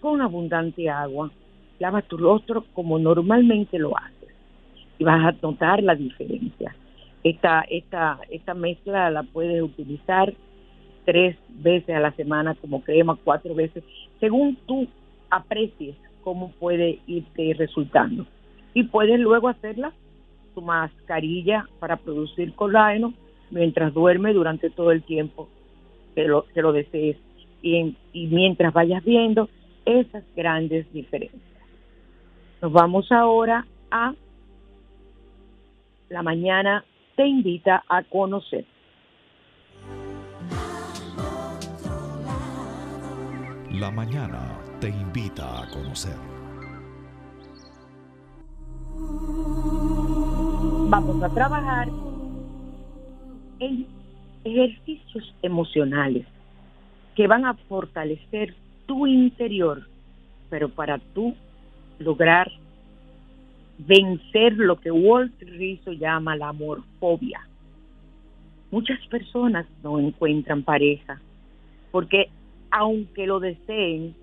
con 0.00 0.20
abundante 0.20 0.90
agua, 0.90 1.30
lavas 1.78 2.04
tu 2.04 2.16
rostro 2.16 2.64
como 2.74 2.98
normalmente 2.98 3.78
lo 3.78 3.96
haces 3.96 4.28
y 4.98 5.04
vas 5.04 5.24
a 5.24 5.36
notar 5.40 5.82
la 5.82 5.94
diferencia. 5.94 6.74
Esta, 7.24 7.64
esta, 7.70 8.18
esta 8.30 8.54
mezcla 8.54 9.10
la 9.10 9.22
puedes 9.22 9.62
utilizar 9.62 10.32
tres 11.04 11.36
veces 11.48 11.94
a 11.96 12.00
la 12.00 12.12
semana 12.12 12.54
como 12.54 12.82
crema, 12.82 13.18
cuatro 13.22 13.54
veces, 13.54 13.84
según 14.22 14.56
tú 14.66 14.86
aprecies 15.30 15.96
cómo 16.22 16.52
puede 16.52 17.00
irte 17.08 17.56
resultando. 17.58 18.24
Y 18.72 18.84
puedes 18.84 19.18
luego 19.18 19.48
hacerla 19.48 19.92
tu 20.54 20.62
mascarilla 20.62 21.66
para 21.80 21.96
producir 21.96 22.54
colágeno 22.54 23.14
mientras 23.50 23.92
duerme 23.92 24.32
durante 24.32 24.70
todo 24.70 24.92
el 24.92 25.02
tiempo 25.02 25.48
que 26.14 26.28
lo, 26.28 26.72
desees 26.72 27.16
y 27.62 27.96
mientras 28.12 28.72
vayas 28.72 29.04
viendo 29.04 29.48
esas 29.84 30.22
grandes 30.36 30.90
diferencias. 30.92 31.42
Nos 32.60 32.72
vamos 32.72 33.10
ahora 33.10 33.66
a 33.90 34.14
la 36.10 36.22
mañana 36.22 36.84
te 37.16 37.26
invita 37.26 37.82
a 37.88 38.04
conocer. 38.04 38.66
La 43.80 43.90
mañana 43.90 44.58
te 44.80 44.90
invita 44.90 45.62
a 45.62 45.68
conocer. 45.70 46.12
Vamos 50.90 51.22
a 51.22 51.28
trabajar 51.30 51.88
en 53.60 53.86
ejercicios 54.44 55.34
emocionales 55.40 56.26
que 57.16 57.26
van 57.26 57.46
a 57.46 57.54
fortalecer 57.54 58.54
tu 58.84 59.06
interior, 59.06 59.88
pero 60.50 60.68
para 60.68 60.98
tú 60.98 61.34
lograr 61.98 62.52
vencer 63.78 64.52
lo 64.52 64.78
que 64.78 64.90
Walt 64.90 65.40
Rizzo 65.40 65.92
llama 65.92 66.36
la 66.36 66.48
amorfobia. 66.48 67.40
Muchas 68.70 68.98
personas 69.06 69.64
no 69.82 69.98
encuentran 69.98 70.62
pareja 70.62 71.22
porque 71.90 72.28
aunque 72.72 73.26
lo 73.26 73.38
deseen, 73.38 74.14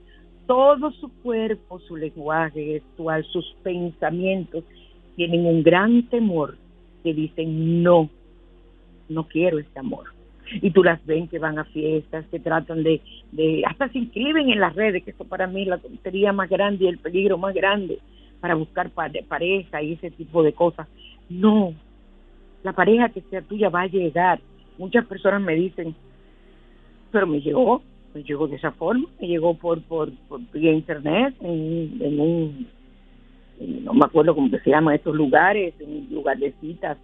todo 0.48 0.92
su 0.92 1.10
cuerpo, 1.22 1.80
su 1.80 1.96
lenguaje 1.96 2.66
gestual, 2.66 3.24
sus 3.26 3.56
pensamientos 3.64 4.64
tienen 5.16 5.46
un 5.46 5.64
gran 5.64 6.04
temor 6.10 6.58
que 7.04 7.14
dicen 7.14 7.84
no, 7.84 8.10
no 9.08 9.28
quiero 9.28 9.60
este 9.60 9.80
amor. 9.80 10.06
Y 10.62 10.72
tú 10.72 10.84
las 10.84 11.06
ven 11.06 11.28
que 11.28 11.38
van 11.38 11.60
a 11.60 11.66
fiestas, 11.66 12.26
que 12.32 12.40
tratan 12.40 12.82
de, 12.82 13.00
de 13.32 13.62
hasta 13.68 13.90
se 13.90 14.00
inscriben 14.00 14.50
en 14.50 14.60
las 14.60 14.76
redes, 14.76 15.04
que 15.04 15.12
eso 15.12 15.24
para 15.26 15.46
mí 15.46 15.62
es 15.62 15.68
la 15.68 15.78
tontería 15.78 16.34
más 16.34 16.50
grande 16.50 16.86
y 16.86 16.88
el 16.88 16.98
peligro 16.98 17.38
más 17.38 17.54
grande 17.54 18.00
para 18.40 18.56
buscar 18.56 18.90
pareja 18.90 19.84
y 19.84 19.94
ese 19.94 20.10
tipo 20.10 20.42
de 20.42 20.54
cosas. 20.54 20.88
No, 21.30 21.76
la 22.64 22.74
pareja 22.74 23.10
que 23.10 23.22
sea 23.30 23.42
tuya 23.42 23.70
va 23.70 23.82
a 23.82 23.88
llegar. 23.88 24.40
Muchas 24.80 25.06
personas 25.06 25.42
me 25.42 25.54
dicen, 25.54 25.96
pero 27.12 27.28
me 27.28 27.42
llegó, 27.42 27.84
me 28.14 28.24
llegó 28.24 28.48
de 28.48 28.56
esa 28.56 28.72
forma, 28.72 29.08
llegó 29.20 29.54
por, 29.54 29.82
por, 29.84 30.12
por 30.28 30.42
vía 30.52 30.72
internet, 30.72 31.36
en, 31.42 32.20
un, 32.20 32.68
no 33.84 33.94
me 33.94 34.06
acuerdo 34.06 34.36
cómo 34.36 34.50
se 34.50 34.70
llaman 34.70 34.96
estos 34.96 35.16
lugares, 35.16 35.74
en 35.80 36.14
lugar 36.14 36.38
de 36.38 36.54
citas 36.62 36.98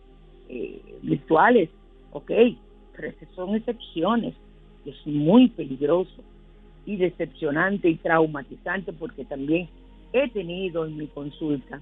eh, 0.50 0.82
virtuales, 1.02 1.70
ok, 2.12 2.32
pero 2.96 3.08
esas 3.10 3.30
son 3.36 3.56
excepciones, 3.56 4.34
es 4.86 4.96
muy 5.06 5.50
peligroso 5.50 6.24
y 6.86 6.98
decepcionante 6.98 7.90
y 7.90 7.96
traumatizante 7.96 8.94
porque 8.94 9.26
también 9.26 9.68
he 10.14 10.30
tenido 10.30 10.86
en 10.86 10.98
mi 10.98 11.08
consulta 11.08 11.82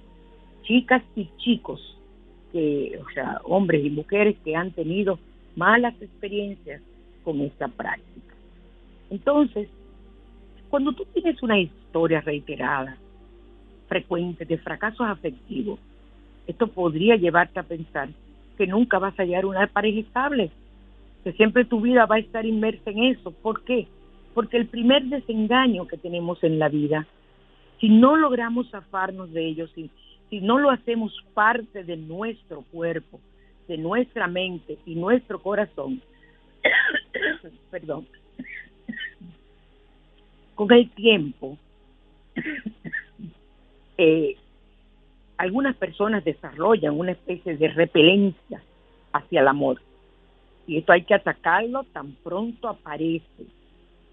chicas 0.64 1.02
y 1.14 1.28
chicos, 1.38 1.80
o 2.54 3.10
sea, 3.12 3.40
hombres 3.44 3.84
y 3.84 3.90
mujeres 3.90 4.36
que 4.44 4.56
han 4.56 4.70
tenido 4.70 5.18
malas 5.56 5.94
experiencias 6.00 6.80
con 7.22 7.40
esta 7.40 7.68
práctica. 7.68 8.33
Entonces, 9.10 9.68
cuando 10.68 10.92
tú 10.92 11.04
tienes 11.12 11.42
una 11.42 11.58
historia 11.58 12.20
reiterada, 12.20 12.96
frecuente 13.88 14.44
de 14.44 14.58
fracasos 14.58 15.06
afectivos, 15.06 15.78
esto 16.46 16.66
podría 16.66 17.16
llevarte 17.16 17.60
a 17.60 17.64
pensar 17.64 18.08
que 18.56 18.66
nunca 18.66 18.98
vas 18.98 19.18
a 19.18 19.22
hallar 19.22 19.46
una 19.46 19.66
pareja 19.66 20.00
estable, 20.00 20.50
que 21.22 21.32
siempre 21.32 21.64
tu 21.64 21.80
vida 21.80 22.06
va 22.06 22.16
a 22.16 22.20
estar 22.20 22.44
inmersa 22.44 22.90
en 22.90 23.04
eso. 23.04 23.30
¿Por 23.30 23.62
qué? 23.64 23.86
Porque 24.34 24.56
el 24.56 24.66
primer 24.66 25.04
desengaño 25.04 25.86
que 25.86 25.96
tenemos 25.96 26.42
en 26.44 26.58
la 26.58 26.68
vida 26.68 27.06
si 27.80 27.90
no 27.90 28.16
logramos 28.16 28.70
zafarnos 28.70 29.30
de 29.32 29.46
ellos, 29.46 29.70
si, 29.74 29.90
si 30.30 30.40
no 30.40 30.58
lo 30.58 30.70
hacemos 30.70 31.12
parte 31.34 31.84
de 31.84 31.98
nuestro 31.98 32.62
cuerpo, 32.72 33.20
de 33.68 33.76
nuestra 33.76 34.26
mente 34.26 34.78
y 34.86 34.94
nuestro 34.94 35.38
corazón, 35.38 36.00
perdón, 37.70 38.06
con 40.54 40.72
el 40.72 40.90
tiempo, 40.90 41.58
eh, 43.98 44.36
algunas 45.36 45.76
personas 45.76 46.24
desarrollan 46.24 46.98
una 46.98 47.12
especie 47.12 47.56
de 47.56 47.68
repelencia 47.68 48.62
hacia 49.12 49.40
el 49.40 49.48
amor. 49.48 49.80
Y 50.66 50.78
esto 50.78 50.92
hay 50.92 51.02
que 51.02 51.14
atacarlo 51.14 51.84
tan 51.92 52.12
pronto 52.22 52.68
aparece. 52.68 53.46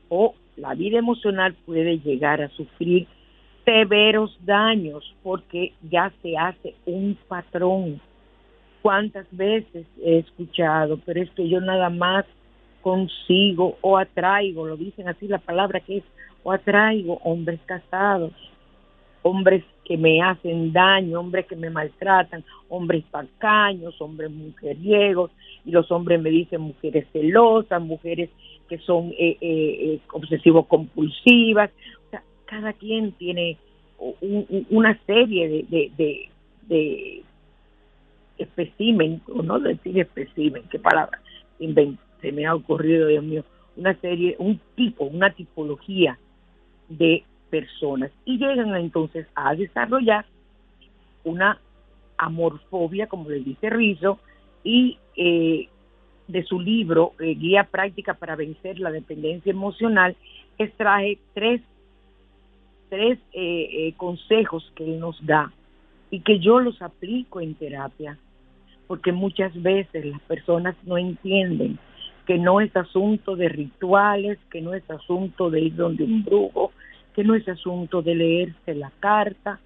O 0.10 0.36
la 0.57 0.73
vida 0.73 0.99
emocional 0.99 1.55
puede 1.65 1.99
llegar 1.99 2.41
a 2.41 2.49
sufrir 2.49 3.07
severos 3.63 4.38
daños 4.43 5.15
porque 5.23 5.73
ya 5.89 6.12
se 6.21 6.38
hace 6.38 6.75
un 6.86 7.17
patrón. 7.27 8.01
¿Cuántas 8.81 9.27
veces 9.31 9.86
he 10.03 10.19
escuchado? 10.19 10.99
Pero 11.05 11.21
es 11.21 11.29
que 11.31 11.47
yo 11.47 11.62
nada 11.62 11.89
más 11.89 12.25
consigo 12.81 13.77
o 13.81 13.97
atraigo, 13.97 14.65
lo 14.65 14.77
dicen 14.77 15.07
así 15.07 15.27
la 15.27 15.39
palabra 15.39 15.79
que 15.79 15.97
es, 15.97 16.03
o 16.43 16.51
atraigo 16.51 17.19
hombres 17.23 17.59
casados, 17.65 18.33
hombres 19.21 19.63
que 19.85 19.97
me 19.97 20.21
hacen 20.21 20.73
daño, 20.73 21.19
hombres 21.19 21.45
que 21.45 21.55
me 21.55 21.69
maltratan, 21.69 22.43
hombres 22.69 23.03
pacaños, 23.11 23.99
hombres 24.01 24.31
mujeriegos, 24.31 25.31
y 25.65 25.71
los 25.71 25.91
hombres 25.91 26.21
me 26.21 26.29
dicen 26.29 26.61
mujeres 26.61 27.05
celosas, 27.11 27.81
mujeres 27.81 28.29
que 28.67 28.77
son 28.79 29.11
eh, 29.11 29.37
eh, 29.41 29.77
eh 29.81 29.99
obsesivos 30.13 30.65
compulsivas, 30.67 31.69
cada 32.45 32.73
quien 32.73 33.11
tiene 33.13 33.57
una 34.69 34.99
serie 35.05 35.47
de, 35.47 35.91
de, 35.95 36.29
de, 36.67 37.23
especimen, 38.37 39.21
o 39.27 39.43
no 39.43 39.59
decir 39.59 39.99
especimen, 39.99 40.63
qué 40.69 40.79
palabra 40.79 41.19
se 42.21 42.31
me 42.31 42.45
ha 42.45 42.55
ocurrido, 42.55 43.07
Dios 43.07 43.23
mío, 43.23 43.43
una 43.75 43.95
serie, 43.99 44.36
un 44.39 44.60
tipo, 44.75 45.05
una 45.05 45.31
tipología 45.31 46.17
de 46.89 47.23
personas. 47.49 48.12
Y 48.25 48.38
llegan 48.38 48.75
entonces 48.75 49.27
a 49.36 49.55
desarrollar 49.55 50.25
una 51.23 51.60
amorfobia, 52.17 53.07
como 53.07 53.29
le 53.29 53.39
dice 53.39 53.69
Rizzo, 53.69 54.19
y 54.63 54.97
eh, 55.15 55.67
de 56.31 56.43
su 56.43 56.60
libro 56.60 57.13
eh, 57.19 57.36
Guía 57.36 57.65
Práctica 57.65 58.13
para 58.13 58.36
Vencer 58.36 58.79
la 58.79 58.91
Dependencia 58.91 59.51
Emocional, 59.51 60.15
extraje 60.57 61.19
tres, 61.34 61.62
tres 62.89 63.19
eh, 63.34 63.88
eh, 63.88 63.93
consejos 63.97 64.71
que 64.75 64.86
él 64.86 64.99
nos 64.99 65.23
da 65.25 65.51
y 66.10 66.21
que 66.21 66.39
yo 66.39 66.60
los 66.60 66.81
aplico 66.81 67.41
en 67.41 67.55
terapia, 67.55 68.17
porque 68.88 69.12
muchas 69.12 69.60
veces 69.62 70.05
las 70.05 70.21
personas 70.21 70.75
no 70.84 70.97
entienden 70.97 71.79
que 72.25 72.38
no 72.38 72.62
es 72.62 72.75
asunto 72.75 73.36
de 73.36 73.49
rituales, 73.49 74.38
que 74.51 74.62
no 74.62 74.73
es 74.73 74.89
asunto 74.89 75.49
de 75.49 75.62
ir 75.62 75.75
donde 75.75 76.03
un 76.03 76.23
brujo, 76.23 76.71
que 77.13 77.23
no 77.23 77.36
es 77.36 77.47
asunto 77.47 78.01
de 78.01 78.15
leerse 78.15 78.75
la 78.75 78.91
carta, 78.99 79.60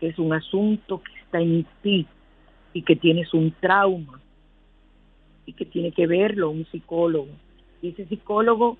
que 0.00 0.08
es 0.08 0.18
un 0.18 0.32
asunto 0.32 1.02
que 1.02 1.12
está 1.20 1.40
en 1.40 1.66
ti 1.82 2.06
y 2.72 2.82
que 2.82 2.96
tienes 2.96 3.32
un 3.34 3.52
trauma 3.60 4.20
y 5.46 5.52
que 5.52 5.64
tiene 5.64 5.92
que 5.92 6.06
verlo 6.06 6.50
un 6.50 6.66
psicólogo. 6.66 7.30
Y 7.82 7.88
ese 7.88 8.06
psicólogo 8.06 8.78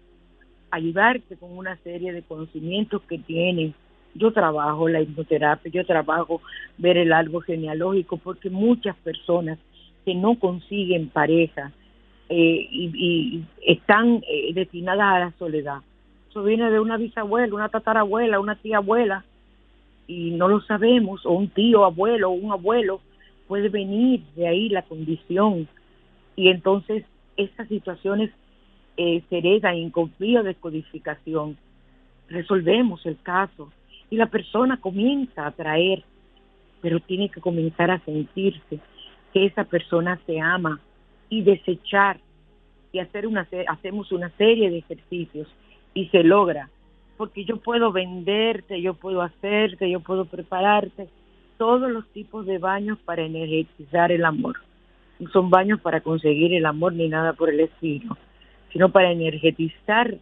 ayudarte 0.74 1.36
con 1.36 1.56
una 1.56 1.76
serie 1.78 2.12
de 2.12 2.22
conocimientos 2.22 3.02
que 3.02 3.18
tiene. 3.18 3.74
Yo 4.14 4.32
trabajo 4.32 4.88
la 4.88 5.00
hipnoterapia, 5.00 5.70
yo 5.70 5.84
trabajo 5.86 6.40
ver 6.78 6.96
el 6.96 7.12
árbol 7.12 7.44
genealógico, 7.44 8.16
porque 8.16 8.50
muchas 8.50 8.96
personas 8.96 9.58
que 10.04 10.14
no 10.14 10.38
consiguen 10.38 11.08
pareja 11.08 11.72
eh, 12.28 12.68
y, 12.70 13.44
están 13.66 14.22
eh, 14.28 14.52
destinadas 14.54 15.14
a 15.14 15.18
la 15.20 15.32
soledad. 15.38 15.78
Eso 16.30 16.42
viene 16.42 16.70
de 16.70 16.80
una 16.80 16.96
bisabuela, 16.96 17.54
una 17.54 17.68
tatarabuela, 17.68 18.40
una 18.40 18.56
tía 18.56 18.78
abuela, 18.78 19.24
y 20.06 20.32
no 20.32 20.48
lo 20.48 20.60
sabemos, 20.60 21.24
o 21.24 21.32
un 21.32 21.48
tío 21.48 21.84
abuelo, 21.84 22.30
un 22.30 22.52
abuelo, 22.52 23.00
puede 23.46 23.68
venir 23.68 24.22
de 24.36 24.48
ahí 24.48 24.68
la 24.68 24.82
condición 24.82 25.68
y 26.36 26.48
entonces 26.48 27.04
estas 27.36 27.68
situaciones 27.68 28.30
eh, 28.96 29.22
se 29.28 29.38
heredan 29.38 29.74
en 29.74 29.90
confío 29.90 30.42
de 30.42 30.54
codificación. 30.54 31.56
Resolvemos 32.28 33.04
el 33.06 33.18
caso 33.22 33.72
y 34.10 34.16
la 34.16 34.26
persona 34.26 34.80
comienza 34.80 35.46
a 35.46 35.50
traer, 35.50 36.02
pero 36.80 37.00
tiene 37.00 37.28
que 37.28 37.40
comenzar 37.40 37.90
a 37.90 38.00
sentirse 38.00 38.78
que 39.32 39.46
esa 39.46 39.64
persona 39.64 40.20
se 40.26 40.40
ama 40.40 40.80
y 41.38 41.42
desechar 41.42 42.18
y 42.92 42.98
hacer 42.98 43.26
una 43.26 43.46
hacemos 43.68 44.12
una 44.12 44.30
serie 44.30 44.70
de 44.70 44.78
ejercicios 44.78 45.48
y 45.94 46.08
se 46.08 46.22
logra 46.22 46.70
porque 47.16 47.44
yo 47.44 47.58
puedo 47.58 47.92
venderte, 47.92 48.80
yo 48.80 48.94
puedo 48.94 49.22
hacerte, 49.22 49.90
yo 49.90 50.00
puedo 50.00 50.24
prepararte 50.24 51.08
todos 51.58 51.90
los 51.90 52.06
tipos 52.08 52.46
de 52.46 52.58
baños 52.58 52.98
para 53.04 53.22
energizar 53.22 54.10
el 54.10 54.24
amor 54.24 54.56
son 55.32 55.50
baños 55.50 55.80
para 55.80 56.00
conseguir 56.00 56.52
el 56.54 56.66
amor 56.66 56.92
ni 56.94 57.08
nada 57.08 57.32
por 57.32 57.50
el 57.50 57.60
estilo, 57.60 58.16
sino 58.72 58.90
para 58.90 59.12
energetizar, 59.12 60.16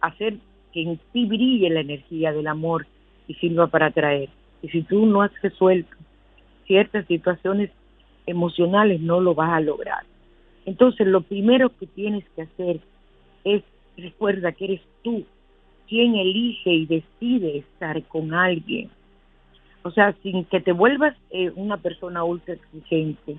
hacer 0.00 0.36
que 0.72 0.82
en 0.82 1.00
ti 1.12 1.26
brille 1.26 1.70
la 1.70 1.80
energía 1.80 2.32
del 2.32 2.46
amor 2.46 2.86
y 3.26 3.34
sirva 3.34 3.66
para 3.66 3.86
atraer. 3.86 4.28
Y 4.62 4.68
si 4.68 4.82
tú 4.82 5.06
no 5.06 5.22
has 5.22 5.32
resuelto 5.42 5.96
ciertas 6.66 7.06
situaciones 7.06 7.70
emocionales, 8.26 9.00
no 9.00 9.20
lo 9.20 9.34
vas 9.34 9.50
a 9.52 9.60
lograr. 9.60 10.04
Entonces, 10.68 11.06
lo 11.06 11.22
primero 11.22 11.70
que 11.70 11.86
tienes 11.86 12.28
que 12.36 12.42
hacer 12.42 12.80
es, 13.42 13.62
recuerda 13.96 14.52
que 14.52 14.66
eres 14.66 14.80
tú 15.02 15.24
quien 15.88 16.14
elige 16.14 16.70
y 16.70 16.84
decide 16.84 17.56
estar 17.56 18.02
con 18.02 18.34
alguien. 18.34 18.90
O 19.82 19.90
sea, 19.90 20.14
sin 20.22 20.44
que 20.44 20.60
te 20.60 20.72
vuelvas 20.72 21.16
eh, 21.30 21.50
una 21.56 21.78
persona 21.78 22.22
ultra 22.22 22.52
exigente, 22.52 23.38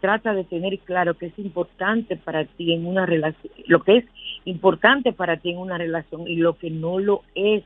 trata 0.00 0.34
de 0.34 0.44
tener 0.44 0.78
claro 0.78 1.14
que 1.14 1.26
es 1.26 1.38
importante 1.40 2.16
para 2.16 2.44
ti 2.44 2.72
en 2.72 2.86
una 2.86 3.06
relación, 3.06 3.52
lo 3.66 3.82
que 3.82 3.96
es 3.96 4.04
importante 4.44 5.12
para 5.12 5.38
ti 5.38 5.50
en 5.50 5.58
una 5.58 5.78
relación 5.78 6.28
y 6.28 6.36
lo 6.36 6.56
que 6.58 6.70
no 6.70 7.00
lo 7.00 7.22
es, 7.34 7.64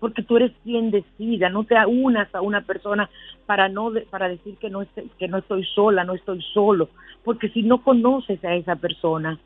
porque 0.00 0.22
tú 0.22 0.38
eres 0.38 0.52
quien 0.64 0.90
decida, 0.90 1.50
no 1.50 1.64
te 1.64 1.76
unas 1.86 2.34
a 2.34 2.40
una 2.40 2.62
persona 2.62 3.08
para 3.46 3.68
no 3.68 3.92
para 4.10 4.28
decir 4.28 4.56
que 4.56 4.70
no 4.70 4.84
que 5.18 5.28
no 5.28 5.38
estoy 5.38 5.64
sola, 5.64 6.04
no 6.04 6.14
estoy 6.14 6.42
solo, 6.54 6.88
porque 7.22 7.50
si 7.50 7.62
no 7.62 7.82
conoces 7.82 8.42
a 8.44 8.54
esa 8.54 8.76
persona, 8.76 9.38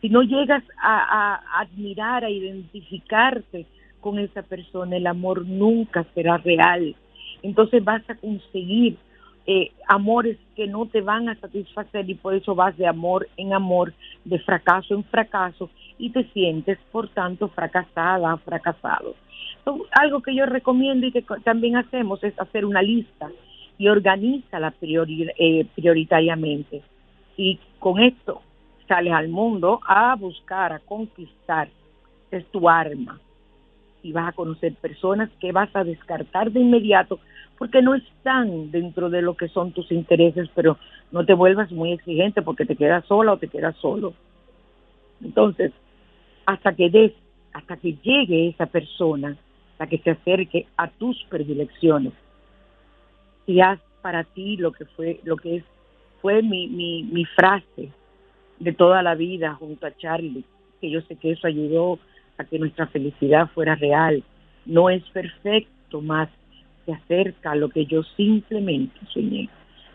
si 0.00 0.08
no 0.08 0.22
llegas 0.22 0.64
a, 0.82 1.40
admirar, 1.60 2.24
a 2.24 2.30
identificarte 2.30 3.66
con 4.00 4.18
esa 4.18 4.42
persona, 4.42 4.96
el 4.96 5.06
amor 5.06 5.46
nunca 5.46 6.04
será 6.14 6.38
real. 6.38 6.96
Entonces 7.42 7.84
vas 7.84 8.02
a 8.08 8.14
conseguir 8.14 8.96
eh, 9.46 9.72
amores 9.88 10.38
que 10.56 10.66
no 10.66 10.86
te 10.86 11.02
van 11.02 11.28
a 11.28 11.34
satisfacer 11.36 12.08
y 12.08 12.14
por 12.14 12.34
eso 12.34 12.54
vas 12.54 12.76
de 12.76 12.86
amor 12.86 13.28
en 13.36 13.52
amor, 13.52 13.92
de 14.24 14.38
fracaso 14.40 14.94
en 14.94 15.04
fracaso 15.04 15.70
y 16.00 16.10
te 16.10 16.24
sientes 16.32 16.78
por 16.90 17.08
tanto 17.08 17.48
fracasada, 17.48 18.36
fracasado. 18.38 19.14
algo 19.92 20.22
que 20.22 20.34
yo 20.34 20.46
recomiendo 20.46 21.06
y 21.06 21.12
que 21.12 21.24
también 21.44 21.76
hacemos 21.76 22.24
es 22.24 22.38
hacer 22.40 22.64
una 22.64 22.82
lista 22.82 23.28
y 23.78 23.88
organiza 23.88 24.58
priori 24.72 25.28
eh, 25.38 25.66
prioritariamente. 25.74 26.82
Y 27.36 27.58
con 27.78 28.00
esto 28.00 28.40
sales 28.88 29.12
al 29.12 29.28
mundo 29.28 29.80
a 29.86 30.16
buscar, 30.16 30.72
a 30.72 30.80
conquistar. 30.80 31.68
Es 32.30 32.46
tu 32.46 32.68
arma. 32.68 33.20
Y 34.02 34.12
vas 34.12 34.28
a 34.28 34.32
conocer 34.32 34.74
personas 34.74 35.30
que 35.38 35.52
vas 35.52 35.68
a 35.74 35.84
descartar 35.84 36.50
de 36.50 36.60
inmediato 36.60 37.20
porque 37.58 37.82
no 37.82 37.94
están 37.94 38.70
dentro 38.70 39.10
de 39.10 39.20
lo 39.20 39.34
que 39.36 39.48
son 39.48 39.72
tus 39.72 39.92
intereses, 39.92 40.48
pero 40.54 40.78
no 41.12 41.26
te 41.26 41.34
vuelvas 41.34 41.70
muy 41.70 41.92
exigente 41.92 42.40
porque 42.40 42.64
te 42.64 42.76
quedas 42.76 43.04
sola 43.04 43.32
o 43.32 43.36
te 43.36 43.48
quedas 43.48 43.76
solo. 43.76 44.14
Entonces, 45.22 45.72
hasta 46.52 46.74
que 46.74 46.90
des, 46.90 47.12
hasta 47.52 47.76
que 47.76 47.96
llegue 48.02 48.48
esa 48.48 48.66
persona, 48.66 49.36
la 49.78 49.86
que 49.86 49.98
se 49.98 50.10
acerque 50.10 50.66
a 50.76 50.88
tus 50.88 51.22
predilecciones, 51.28 52.12
y 53.46 53.60
haz 53.60 53.80
para 54.02 54.24
ti 54.24 54.56
lo 54.56 54.72
que 54.72 54.84
fue, 54.84 55.20
lo 55.24 55.36
que 55.36 55.56
es, 55.56 55.64
fue 56.20 56.42
mi, 56.42 57.24
frase 57.36 57.90
de 58.58 58.72
toda 58.72 59.02
la 59.02 59.14
vida 59.14 59.54
junto 59.54 59.86
a 59.86 59.96
Charlie, 59.96 60.44
que 60.80 60.90
yo 60.90 61.00
sé 61.02 61.16
que 61.16 61.32
eso 61.32 61.46
ayudó 61.46 61.98
a 62.36 62.44
que 62.44 62.58
nuestra 62.58 62.86
felicidad 62.88 63.48
fuera 63.54 63.74
real. 63.74 64.22
No 64.66 64.90
es 64.90 65.02
perfecto, 65.10 66.00
más 66.00 66.28
se 66.84 66.92
acerca 66.92 67.52
a 67.52 67.56
lo 67.56 67.68
que 67.68 67.86
yo 67.86 68.02
simplemente 68.16 68.98
soñé. 69.12 69.48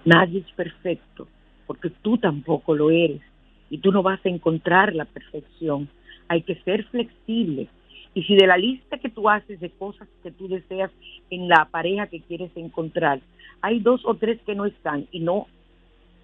Nadie 0.04 0.40
es 0.40 0.52
perfecto, 0.54 1.28
porque 1.68 1.90
tú 2.02 2.18
tampoco 2.18 2.76
lo 2.76 2.90
eres 2.92 3.22
y 3.70 3.80
tú 3.80 3.92
no 3.92 4.04
vas 4.04 4.24
a 4.26 4.30
encontrar 4.30 4.96
la 4.96 5.06
perfección. 5.06 5.88
Hay 6.28 6.42
que 6.42 6.56
ser 6.64 6.84
flexible. 6.86 7.68
Y 8.14 8.24
si 8.24 8.36
de 8.36 8.48
la 8.48 8.58
lista 8.58 8.98
que 8.98 9.10
tú 9.10 9.30
haces 9.30 9.60
de 9.60 9.70
cosas 9.70 10.08
que 10.24 10.32
tú 10.32 10.48
deseas 10.48 10.92
en 11.30 11.50
la 11.50 11.66
pareja 11.66 12.08
que 12.08 12.22
quieres 12.22 12.52
encontrar, 12.56 13.20
hay 13.62 13.80
dos 13.80 14.02
o 14.06 14.16
tres 14.16 14.40
que 14.46 14.56
no 14.56 14.66
están 14.66 15.08
y 15.12 15.20
no 15.20 15.48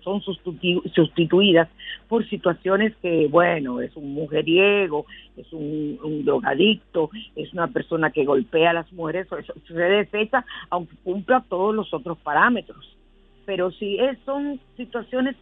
son 0.03 0.21
sustituidas 0.21 1.69
por 2.07 2.27
situaciones 2.27 2.95
que, 3.01 3.27
bueno, 3.27 3.81
es 3.81 3.95
un 3.95 4.13
mujeriego, 4.13 5.05
es 5.37 5.51
un, 5.53 6.25
drogadicto, 6.25 7.09
es 7.35 7.53
una 7.53 7.67
persona 7.67 8.11
que 8.11 8.25
golpea 8.25 8.71
a 8.71 8.73
las 8.73 8.91
mujeres, 8.93 9.27
eso 9.27 9.53
se 9.67 9.73
desecha 9.73 10.45
aunque 10.69 10.95
cumpla 11.03 11.43
todos 11.47 11.73
los 11.75 11.93
otros 11.93 12.17
parámetros. 12.19 12.97
Pero 13.45 13.71
si 13.71 13.97
es, 13.97 14.17
son 14.25 14.59
situaciones 14.77 15.35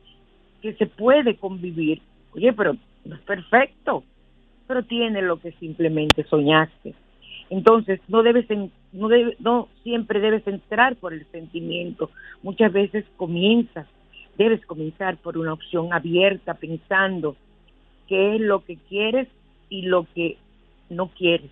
que 0.61 0.73
se 0.73 0.87
puede 0.87 1.35
convivir, 1.35 2.01
oye, 2.33 2.53
pero 2.53 2.75
no 3.05 3.15
es 3.15 3.21
perfecto, 3.21 4.03
pero 4.69 4.83
tiene 4.83 5.23
lo 5.23 5.39
que 5.39 5.51
simplemente 5.53 6.23
soñaste. 6.25 6.93
Entonces, 7.49 7.99
no 8.07 8.21
debes 8.21 8.45
no, 8.93 9.07
debe, 9.07 9.35
no 9.39 9.67
siempre 9.81 10.19
debes 10.19 10.45
entrar 10.45 10.95
por 10.97 11.11
el 11.11 11.25
sentimiento. 11.31 12.11
Muchas 12.43 12.71
veces 12.71 13.03
comienzas 13.17 13.87
debes 14.37 14.63
comenzar 14.67 15.17
por 15.17 15.39
una 15.39 15.53
opción 15.53 15.91
abierta 15.91 16.53
pensando 16.53 17.35
qué 18.07 18.35
es 18.35 18.41
lo 18.41 18.63
que 18.63 18.77
quieres 18.87 19.27
y 19.69 19.81
lo 19.81 20.05
que 20.13 20.37
no 20.91 21.07
quieres, 21.07 21.49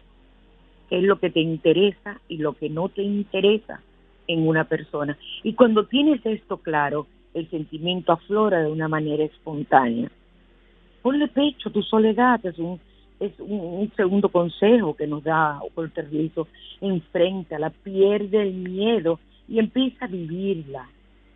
qué 0.88 0.99
es 0.99 1.03
lo 1.03 1.19
que 1.19 1.32
te 1.32 1.41
interesa 1.41 2.21
y 2.30 2.38
lo 2.38 2.53
que 2.53 2.69
no 2.69 2.88
te 2.89 3.01
interesa 3.01 3.82
en 4.27 4.47
una 4.47 4.65
persona. 4.65 5.17
Y 5.41 5.53
cuando 5.53 5.88
tienes 5.88 6.23
esto 6.23 6.58
claro, 6.58 7.08
el 7.34 7.49
sentimiento 7.49 8.12
aflora 8.12 8.62
de 8.62 8.71
una 8.71 8.88
manera 8.88 9.23
espontánea. 9.23 10.12
Ponle 11.01 11.27
pecho 11.27 11.71
tu 11.71 11.82
soledad, 11.82 12.45
es 12.45 12.58
un, 12.60 12.80
es 13.19 13.34
un, 13.39 13.91
segundo 13.95 14.30
consejo 14.30 14.95
que 14.95 15.08
nos 15.08 15.23
da 15.23 15.60
Walter 15.75 16.08
enfrenta 16.82 17.58
la 17.58 17.69
pierde 17.69 18.41
el 18.41 18.53
miedo 18.53 19.19
y 19.47 19.60
empieza 19.60 20.06
a 20.06 20.08
vivirla, 20.08 20.88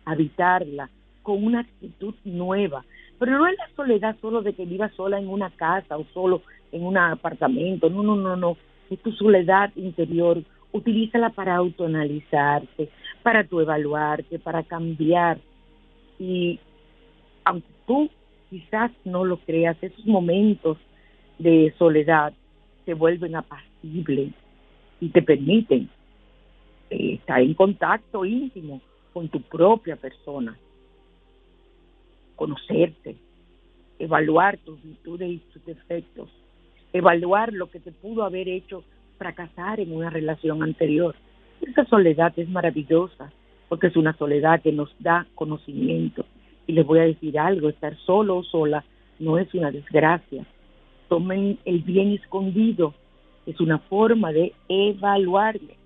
a 0.04 0.12
habitarla, 0.12 0.90
con 1.22 1.42
una 1.42 1.60
actitud 1.60 2.14
nueva. 2.24 2.84
Pero 3.18 3.38
no 3.38 3.46
es 3.46 3.56
la 3.56 3.68
soledad 3.74 4.16
solo 4.20 4.42
de 4.42 4.52
que 4.52 4.64
vivas 4.64 4.92
sola 4.94 5.18
en 5.18 5.28
una 5.28 5.50
casa 5.50 5.96
o 5.96 6.04
solo 6.12 6.42
en 6.72 6.84
un 6.84 6.96
apartamento. 6.98 7.88
No, 7.88 8.02
no, 8.02 8.16
no, 8.16 8.36
no. 8.36 8.56
Es 8.90 9.00
tu 9.00 9.12
soledad 9.12 9.70
interior. 9.76 10.42
Utilízala 10.72 11.30
para 11.30 11.56
autoanalizarte, 11.56 12.88
para 13.22 13.44
tu 13.44 13.60
evaluarte, 13.60 14.38
para 14.38 14.62
cambiar. 14.62 15.38
Y 16.18 16.58
aunque 17.44 17.68
tú 17.86 18.10
quizás 18.50 18.90
no 19.04 19.24
lo 19.24 19.36
creas, 19.38 19.76
esos 19.80 20.04
momentos 20.06 20.78
de 21.38 21.74
soledad 21.78 22.32
se 22.84 22.94
vuelven 22.94 23.36
apacibles 23.36 24.32
y 25.00 25.08
te 25.08 25.22
permiten 25.22 25.88
eh, 26.90 27.14
estar 27.14 27.40
en 27.40 27.54
contacto 27.54 28.24
íntimo 28.24 28.80
con 29.12 29.28
tu 29.28 29.40
propia 29.42 29.96
persona, 29.96 30.56
conocerte, 32.36 33.16
evaluar 33.98 34.58
tus 34.58 34.82
virtudes 34.82 35.30
y 35.30 35.38
tus 35.52 35.64
defectos, 35.64 36.28
evaluar 36.92 37.52
lo 37.52 37.70
que 37.70 37.80
te 37.80 37.92
pudo 37.92 38.24
haber 38.24 38.48
hecho 38.48 38.84
fracasar 39.18 39.80
en 39.80 39.92
una 39.92 40.10
relación 40.10 40.62
anterior. 40.62 41.14
Esa 41.60 41.84
soledad 41.86 42.32
es 42.36 42.48
maravillosa 42.48 43.30
porque 43.68 43.86
es 43.86 43.96
una 43.96 44.12
soledad 44.18 44.60
que 44.60 44.72
nos 44.72 44.94
da 44.98 45.26
conocimiento. 45.34 46.26
Y 46.66 46.72
les 46.72 46.84
voy 46.84 46.98
a 46.98 47.04
decir 47.04 47.38
algo, 47.38 47.68
estar 47.68 47.96
solo 47.98 48.36
o 48.36 48.42
sola 48.42 48.84
no 49.18 49.38
es 49.38 49.54
una 49.54 49.70
desgracia. 49.70 50.44
Tomen 51.12 51.58
el 51.66 51.80
bien 51.80 52.12
escondido, 52.12 52.94
es 53.44 53.60
una 53.60 53.78
forma 53.80 54.32
de 54.32 54.54
evaluarle. 54.66 55.76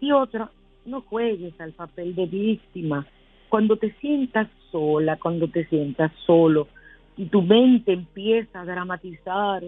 Y 0.00 0.12
otra, 0.12 0.50
no 0.86 1.02
juegues 1.02 1.60
al 1.60 1.72
papel 1.72 2.14
de 2.14 2.24
víctima. 2.24 3.06
Cuando 3.50 3.76
te 3.76 3.92
sientas 4.00 4.48
sola, 4.72 5.18
cuando 5.18 5.46
te 5.46 5.66
sientas 5.66 6.10
solo, 6.24 6.68
y 7.18 7.26
tu 7.26 7.42
mente 7.42 7.92
empieza 7.92 8.62
a 8.62 8.64
dramatizar 8.64 9.62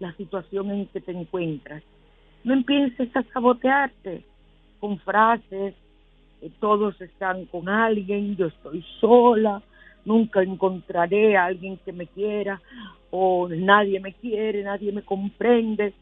la 0.00 0.12
situación 0.16 0.72
en 0.72 0.86
que 0.86 1.00
te 1.00 1.12
encuentras, 1.12 1.84
no 2.42 2.52
empieces 2.52 3.14
a 3.14 3.22
sabotearte 3.32 4.24
con 4.80 4.98
frases, 4.98 5.72
eh, 6.42 6.50
todos 6.58 7.00
están 7.00 7.44
con 7.44 7.68
alguien, 7.68 8.34
yo 8.34 8.46
estoy 8.46 8.84
sola, 8.98 9.62
nunca 10.06 10.42
encontraré 10.42 11.36
a 11.36 11.44
alguien 11.44 11.78
que 11.84 11.92
me 11.92 12.06
quiera, 12.06 12.62
o 13.10 13.48
nadie 13.48 14.00
me 14.00 14.14
quiere, 14.14 14.62
nadie 14.62 14.92
me 14.92 15.02
comprende. 15.02 15.92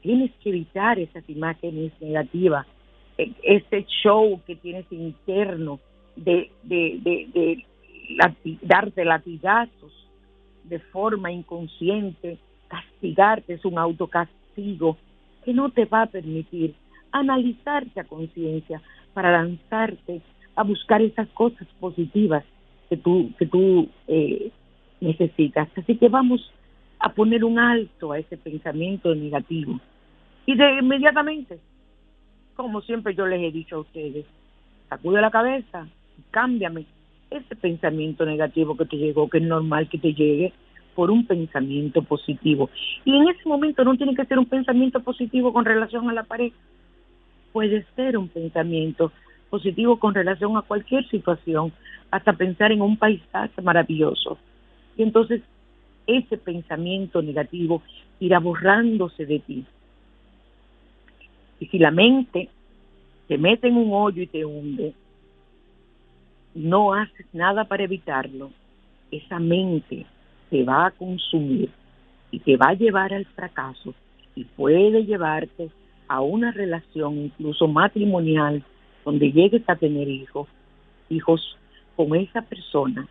Tienes 0.00 0.30
que 0.42 0.48
evitar 0.48 0.98
esas 0.98 1.28
imágenes 1.28 1.92
negativas, 2.00 2.66
e, 3.18 3.32
ese 3.42 3.84
show 4.02 4.40
que 4.46 4.56
tienes 4.56 4.86
interno 4.90 5.80
de, 6.16 6.50
darte 8.62 9.04
latigazos 9.04 9.92
de 10.64 10.78
forma 10.78 11.30
inconsciente, 11.30 12.38
castigarte 12.68 13.54
es 13.54 13.64
un 13.64 13.78
autocastigo 13.78 14.96
que 15.44 15.52
no 15.52 15.70
te 15.70 15.84
va 15.84 16.02
a 16.02 16.06
permitir 16.06 16.74
analizarte 17.10 18.00
a 18.00 18.04
conciencia 18.04 18.80
para 19.12 19.32
lanzarte 19.32 20.22
a 20.54 20.62
buscar 20.62 21.02
esas 21.02 21.28
cosas 21.30 21.66
positivas 21.80 22.44
que 22.92 22.98
tú, 22.98 23.32
que 23.38 23.46
tú 23.46 23.88
eh, 24.06 24.50
necesitas. 25.00 25.66
Así 25.78 25.96
que 25.96 26.10
vamos 26.10 26.52
a 26.98 27.08
poner 27.14 27.42
un 27.42 27.58
alto 27.58 28.12
a 28.12 28.18
ese 28.18 28.36
pensamiento 28.36 29.14
negativo. 29.14 29.80
Y 30.44 30.54
de 30.54 30.78
inmediatamente, 30.78 31.58
como 32.54 32.82
siempre 32.82 33.14
yo 33.14 33.24
les 33.24 33.40
he 33.40 33.50
dicho 33.50 33.76
a 33.76 33.80
ustedes, 33.80 34.26
sacude 34.90 35.22
la 35.22 35.30
cabeza, 35.30 35.88
cámbiame 36.32 36.84
ese 37.30 37.56
pensamiento 37.56 38.26
negativo 38.26 38.76
que 38.76 38.84
te 38.84 38.98
llegó, 38.98 39.30
que 39.30 39.38
es 39.38 39.44
normal 39.44 39.88
que 39.88 39.96
te 39.96 40.12
llegue, 40.12 40.52
por 40.94 41.10
un 41.10 41.26
pensamiento 41.26 42.02
positivo. 42.02 42.68
Y 43.06 43.16
en 43.16 43.26
ese 43.26 43.48
momento 43.48 43.84
no 43.84 43.96
tiene 43.96 44.14
que 44.14 44.26
ser 44.26 44.38
un 44.38 44.44
pensamiento 44.44 45.00
positivo 45.00 45.50
con 45.54 45.64
relación 45.64 46.10
a 46.10 46.12
la 46.12 46.24
pareja, 46.24 46.56
puede 47.54 47.86
ser 47.96 48.18
un 48.18 48.28
pensamiento 48.28 49.12
positivo 49.48 49.98
con 49.98 50.14
relación 50.14 50.58
a 50.58 50.62
cualquier 50.62 51.06
situación, 51.08 51.72
hasta 52.12 52.34
pensar 52.34 52.70
en 52.70 52.82
un 52.82 52.96
paisaje 52.96 53.60
maravilloso. 53.62 54.38
Y 54.96 55.02
entonces 55.02 55.40
ese 56.06 56.36
pensamiento 56.36 57.22
negativo 57.22 57.82
irá 58.20 58.38
borrándose 58.38 59.24
de 59.24 59.38
ti. 59.40 59.64
Y 61.58 61.66
si 61.66 61.78
la 61.78 61.90
mente 61.90 62.50
te 63.28 63.38
mete 63.38 63.68
en 63.68 63.76
un 63.76 63.92
hoyo 63.94 64.22
y 64.22 64.26
te 64.26 64.44
hunde, 64.44 64.92
no 66.54 66.92
haces 66.92 67.26
nada 67.32 67.64
para 67.64 67.84
evitarlo, 67.84 68.50
esa 69.10 69.38
mente 69.38 70.04
te 70.50 70.64
va 70.64 70.86
a 70.86 70.90
consumir 70.90 71.70
y 72.30 72.40
te 72.40 72.58
va 72.58 72.68
a 72.68 72.74
llevar 72.74 73.14
al 73.14 73.24
fracaso 73.24 73.94
y 74.34 74.44
puede 74.44 75.04
llevarte 75.06 75.70
a 76.08 76.20
una 76.20 76.52
relación 76.52 77.16
incluso 77.16 77.68
matrimonial 77.68 78.62
donde 79.02 79.32
llegues 79.32 79.62
a 79.66 79.76
tener 79.76 80.08
hijos, 80.08 80.46
hijos 81.08 81.56
con 82.02 82.16
esa 82.16 82.42
persona 82.42 83.06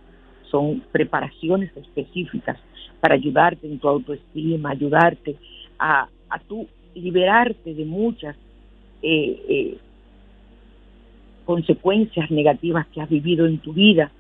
Son 0.52 0.84
preparaciones 0.92 1.76
específicas 1.76 2.56
para 3.00 3.16
ayudarte 3.16 3.66
en 3.66 3.80
tu 3.80 3.88
autoestima, 3.88 4.70
ayudarte 4.70 5.34
a, 5.80 6.08
a 6.30 6.38
tú 6.38 6.68
liberarte 6.94 7.74
de 7.74 7.84
muchas 7.84 8.36
eh, 9.02 9.42
eh, 9.48 9.78
consecuencias 11.44 12.30
negativas 12.30 12.86
que 12.88 13.00
has 13.00 13.08
vivido 13.08 13.46
en 13.46 13.58
tu 13.58 13.72
vida 13.72 14.12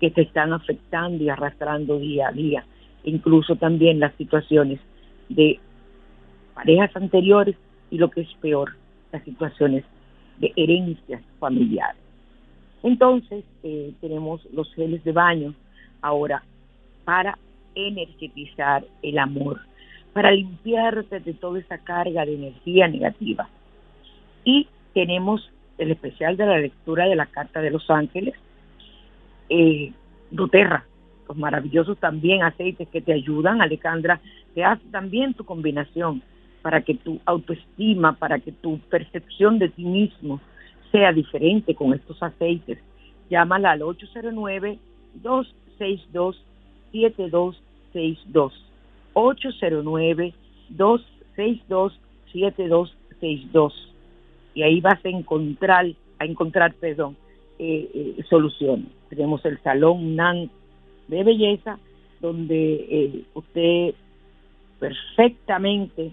que 0.00 0.10
te 0.10 0.22
están 0.22 0.54
afectando 0.54 1.22
y 1.22 1.28
arrastrando 1.28 1.98
día 1.98 2.28
a 2.28 2.32
día 2.32 2.64
incluso 3.04 3.56
también 3.56 4.00
las 4.00 4.14
situaciones 4.14 4.80
de 5.28 5.58
parejas 6.54 6.94
anteriores 6.96 7.56
y 7.90 7.98
lo 7.98 8.10
que 8.10 8.22
es 8.22 8.34
peor, 8.40 8.72
las 9.12 9.22
situaciones 9.24 9.84
de 10.38 10.52
herencias 10.56 11.22
familiares. 11.38 12.00
Entonces, 12.82 13.44
eh, 13.62 13.92
tenemos 14.00 14.46
los 14.52 14.72
geles 14.74 15.04
de 15.04 15.12
baño 15.12 15.54
ahora 16.02 16.42
para 17.04 17.38
energetizar 17.74 18.84
el 19.02 19.18
amor, 19.18 19.60
para 20.12 20.30
limpiarte 20.30 21.20
de 21.20 21.32
toda 21.32 21.58
esa 21.58 21.78
carga 21.78 22.26
de 22.26 22.34
energía 22.34 22.88
negativa. 22.88 23.48
Y 24.44 24.68
tenemos 24.92 25.50
el 25.78 25.90
especial 25.90 26.36
de 26.36 26.46
la 26.46 26.58
lectura 26.58 27.06
de 27.06 27.16
la 27.16 27.26
Carta 27.26 27.60
de 27.60 27.70
los 27.70 27.88
Ángeles, 27.90 28.34
eh, 29.48 29.92
doTERRA, 30.30 30.84
maravillosos 31.34 31.98
también 31.98 32.42
aceites 32.42 32.88
que 32.88 33.00
te 33.00 33.12
ayudan, 33.12 33.62
Alejandra, 33.62 34.20
te 34.54 34.64
hace 34.64 34.84
también 34.90 35.34
tu 35.34 35.44
combinación 35.44 36.22
para 36.62 36.82
que 36.82 36.94
tu 36.94 37.20
autoestima, 37.24 38.12
para 38.14 38.38
que 38.38 38.52
tu 38.52 38.78
percepción 38.90 39.58
de 39.58 39.68
ti 39.68 39.84
mismo 39.84 40.40
sea 40.90 41.12
diferente 41.12 41.74
con 41.74 41.92
estos 41.94 42.22
aceites. 42.22 42.78
Llámala 43.30 43.72
al 43.72 43.82
809-262-7262. 45.82 48.52
262-7262. 50.76 53.72
Y 54.54 54.62
ahí 54.62 54.80
vas 54.80 55.04
a 55.04 55.08
encontrar, 55.08 55.86
a 56.18 56.24
encontrar, 56.24 56.72
perdón, 56.74 57.16
eh, 57.58 57.90
eh, 57.94 58.24
soluciones. 58.28 58.86
Tenemos 59.08 59.44
el 59.44 59.60
Salón 59.62 60.14
NAN 60.16 60.50
de 61.08 61.24
Belleza, 61.24 61.78
donde 62.20 62.86
eh, 62.90 63.24
usted 63.34 63.94
perfectamente 64.78 66.12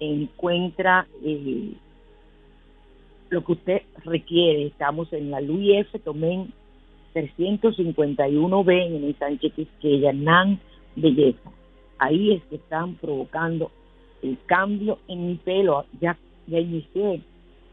encuentra 0.00 1.06
lo 3.30 3.44
que 3.44 3.52
usted 3.52 3.82
requiere. 4.04 4.66
Estamos 4.66 5.12
en 5.12 5.30
la 5.30 5.40
Luis 5.40 5.78
F. 5.78 5.98
Tomén 5.98 6.52
351B 7.14 8.86
en 8.86 9.04
el 9.04 9.16
Sánchez 9.16 9.52
Quisqueya, 9.54 10.12
NAN 10.12 10.60
Belleza. 10.96 11.50
Ahí 11.98 12.32
es 12.32 12.42
que 12.44 12.56
están 12.56 12.94
provocando 12.94 13.70
el 14.22 14.36
cambio 14.46 14.98
en 15.08 15.28
mi 15.28 15.34
pelo. 15.36 15.84
Ya, 16.00 16.18
ya 16.46 16.58
inicié 16.58 17.20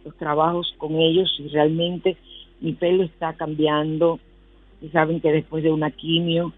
los 0.06 0.16
trabajos 0.18 0.74
con 0.78 0.96
ellos 0.96 1.34
y 1.40 1.48
realmente 1.48 2.18
mi 2.60 2.74
pelo 2.74 3.04
está 3.04 3.34
cambiando. 3.34 4.20
Y 4.82 4.90
saben 4.90 5.20
que 5.20 5.32
después 5.32 5.64
de 5.64 5.72
una 5.72 5.92
quimio 5.92 6.54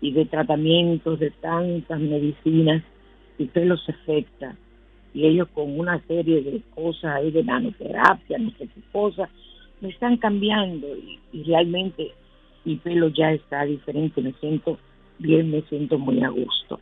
y 0.00 0.12
de 0.12 0.26
tratamientos, 0.26 1.18
de 1.18 1.30
tantas 1.30 2.00
medicinas, 2.00 2.82
mi 3.38 3.46
pelo 3.46 3.76
se 3.78 3.92
afecta. 3.92 4.56
Y 5.14 5.26
ellos 5.26 5.48
con 5.54 5.78
una 5.78 6.00
serie 6.06 6.42
de 6.42 6.60
cosas 6.74 7.16
ahí 7.16 7.30
de 7.30 7.42
nanoterapia, 7.42 8.38
no 8.38 8.50
sé 8.50 8.68
qué 8.68 8.80
cosas, 8.92 9.30
me 9.80 9.88
están 9.88 10.16
cambiando 10.16 10.86
y, 11.32 11.42
realmente 11.44 12.12
mi 12.66 12.76
pelo 12.76 13.08
ya 13.08 13.30
está 13.30 13.64
diferente, 13.64 14.20
me 14.20 14.32
siento 14.34 14.78
bien, 15.18 15.50
me 15.50 15.62
siento 15.62 15.98
muy 15.98 16.22
a 16.22 16.28
gusto. 16.28 16.80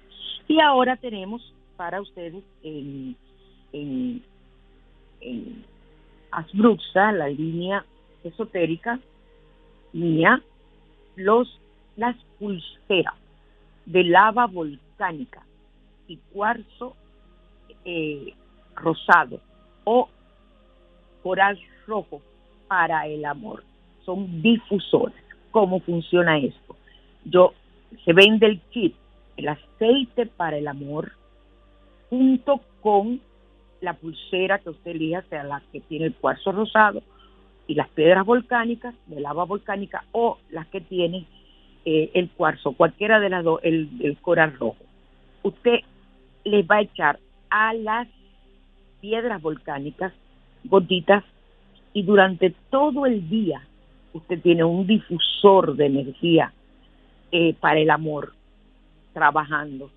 Y 0.48 0.60
ahora 0.60 0.96
tenemos 0.96 1.52
para 1.76 2.00
ustedes 2.00 2.42
en, 2.62 3.14
en, 3.72 4.22
en 5.20 5.64
la 7.12 7.28
línea 7.28 7.84
esotérica 8.24 8.98
mía, 9.92 10.42
los, 11.16 11.60
las 11.96 12.16
pulseras 12.38 13.14
de 13.84 14.04
lava 14.04 14.46
volcánica 14.46 15.42
y 16.08 16.16
cuarzo 16.32 16.96
eh, 17.84 18.34
rosado 18.74 19.40
o 19.84 20.08
coral 21.22 21.60
rojo 21.86 22.22
para 22.68 23.06
el 23.06 23.24
amor. 23.24 23.62
Son 24.04 24.42
difusores. 24.42 25.23
¿Cómo 25.54 25.78
funciona 25.78 26.36
esto? 26.36 26.74
Yo 27.24 27.54
se 28.04 28.12
vende 28.12 28.46
el 28.46 28.60
kit, 28.72 28.96
el 29.36 29.46
aceite 29.46 30.26
para 30.26 30.58
el 30.58 30.66
amor, 30.66 31.12
junto 32.10 32.60
con 32.80 33.20
la 33.80 33.92
pulsera 33.92 34.58
que 34.58 34.70
usted 34.70 34.90
elija, 34.90 35.22
sea 35.30 35.44
la 35.44 35.62
que 35.70 35.78
tiene 35.78 36.06
el 36.06 36.14
cuarzo 36.14 36.50
rosado 36.50 37.04
y 37.68 37.74
las 37.76 37.88
piedras 37.90 38.26
volcánicas, 38.26 38.96
de 39.06 39.20
lava 39.20 39.44
volcánica, 39.44 40.02
o 40.10 40.38
las 40.50 40.66
que 40.66 40.80
tienen 40.80 41.24
eh, 41.84 42.10
el 42.14 42.30
cuarzo, 42.30 42.72
cualquiera 42.72 43.20
de 43.20 43.30
las 43.30 43.44
dos, 43.44 43.60
el, 43.62 44.18
coral 44.22 44.58
rojo. 44.58 44.82
Usted 45.44 45.82
le 46.42 46.64
va 46.64 46.78
a 46.78 46.82
echar 46.82 47.20
a 47.48 47.74
las 47.74 48.08
piedras 49.00 49.40
volcánicas 49.40 50.12
gotitas 50.64 51.22
y 51.92 52.02
durante 52.02 52.52
todo 52.70 53.06
el 53.06 53.28
día 53.28 53.62
usted 54.14 54.40
tiene 54.40 54.64
un 54.64 54.86
difusor 54.86 55.76
de 55.76 55.86
energía 55.86 56.52
eh, 57.30 57.54
para 57.60 57.80
el 57.80 57.90
amor 57.90 58.32
trabajando 59.12 59.90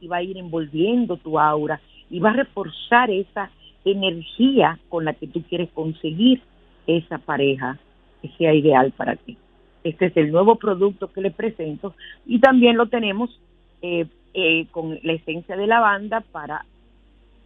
y 0.00 0.08
va 0.08 0.18
a 0.18 0.22
ir 0.22 0.36
envolviendo 0.36 1.16
tu 1.16 1.38
aura 1.38 1.80
y 2.10 2.18
va 2.18 2.30
a 2.30 2.34
reforzar 2.34 3.10
esa 3.10 3.50
energía 3.84 4.78
con 4.88 5.04
la 5.04 5.14
que 5.14 5.26
tú 5.26 5.42
quieres 5.42 5.70
conseguir 5.72 6.42
esa 6.86 7.18
pareja 7.18 7.78
que 8.20 8.28
sea 8.36 8.52
ideal 8.52 8.92
para 8.92 9.16
ti. 9.16 9.36
Este 9.84 10.06
es 10.06 10.16
el 10.16 10.30
nuevo 10.30 10.56
producto 10.56 11.10
que 11.12 11.20
le 11.20 11.30
presento 11.30 11.94
y 12.26 12.40
también 12.40 12.76
lo 12.76 12.86
tenemos 12.86 13.30
eh, 13.82 14.06
eh, 14.34 14.66
con 14.72 14.98
la 15.02 15.12
esencia 15.12 15.56
de 15.56 15.66
lavanda 15.66 16.20
para 16.32 16.64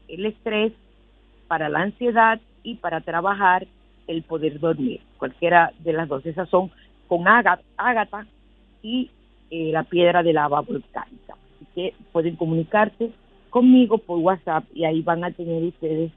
el 0.08 0.26
estrés, 0.26 0.72
para 1.48 1.68
la 1.68 1.80
ansiedad 1.80 2.40
y 2.62 2.76
para 2.76 3.02
trabajar 3.02 3.66
el 4.06 4.22
poder 4.22 4.58
dormir. 4.60 5.00
Cualquiera 5.18 5.72
de 5.80 5.92
las 5.92 6.08
dos, 6.08 6.24
esas 6.26 6.48
son 6.48 6.70
con 7.06 7.26
ágata 7.28 8.26
y 8.82 9.10
eh, 9.50 9.70
la 9.72 9.84
piedra 9.84 10.22
de 10.22 10.32
lava 10.32 10.60
volcánica. 10.60 11.34
Así 11.56 11.66
que 11.74 11.94
pueden 12.12 12.36
comunicarse 12.36 13.10
conmigo 13.50 13.98
por 13.98 14.18
WhatsApp 14.18 14.64
y 14.74 14.84
ahí 14.84 15.02
van 15.02 15.24
a 15.24 15.30
tener 15.30 15.62
ustedes 15.62 16.12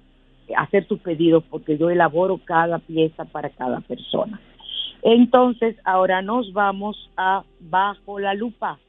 hacer 0.55 0.87
sus 0.87 0.99
pedidos 0.99 1.43
porque 1.49 1.77
yo 1.77 1.89
elaboro 1.89 2.39
cada 2.43 2.79
pieza 2.79 3.25
para 3.25 3.49
cada 3.49 3.81
persona. 3.81 4.39
Entonces, 5.01 5.75
ahora 5.83 6.21
nos 6.21 6.51
vamos 6.53 7.09
a 7.17 7.43
Bajo 7.59 8.19
la 8.19 8.33
Lupa. 8.33 8.79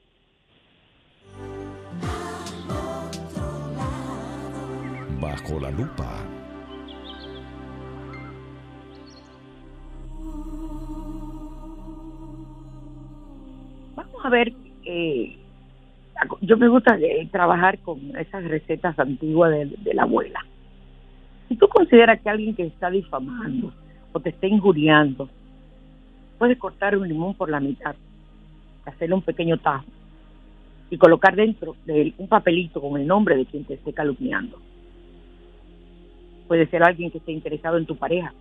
Bajo 5.21 5.61
la 5.61 5.71
Lupa. 5.71 6.38
Vamos 14.19 14.33
a 14.33 14.37
ver 14.37 14.53
eh, 14.85 15.39
yo 16.41 16.57
me 16.57 16.66
gusta 16.66 16.99
eh, 16.99 17.29
trabajar 17.31 17.79
con 17.79 18.01
esas 18.16 18.43
recetas 18.43 18.99
antiguas 18.99 19.53
de, 19.53 19.95
la 19.95 20.03
abuela. 20.03 20.45
Si 21.49 21.55
tú 21.55 21.69
consideras 21.69 22.21
que 22.21 22.29
alguien 22.29 22.57
que 22.57 22.64
está 22.64 22.91
difamando 22.91 23.73
o 24.12 24.19
te 24.19 24.31
está 24.31 24.49
injuriando, 24.49 25.29
puedes 26.37 26.59
cortar 26.59 26.99
un 26.99 27.07
limón 27.07 27.35
por 27.35 27.49
la 27.49 27.61
mitad, 27.61 27.95
hacerle 28.87 29.14
un 29.14 29.23
pequeño 29.23 29.57
tajo 29.59 29.87
y 30.91 30.99
colocar 30.99 31.37
dentro 31.37 31.77
de 31.85 32.12
un 32.19 32.27
papelito 32.27 32.81
con 32.81 33.01
el 33.01 33.07
nombre 33.07 33.37
de 33.37 33.47
quien 33.47 33.62
te 33.62 33.75
esté 33.75 33.93
calumniando. 33.93 34.59
Puede 36.49 36.66
ser 36.66 36.83
alguien 36.83 37.12
que 37.12 37.19
esté 37.19 37.31
interesado 37.31 37.79
en 37.79 37.87
tu 37.87 37.95
pareja 37.95 38.35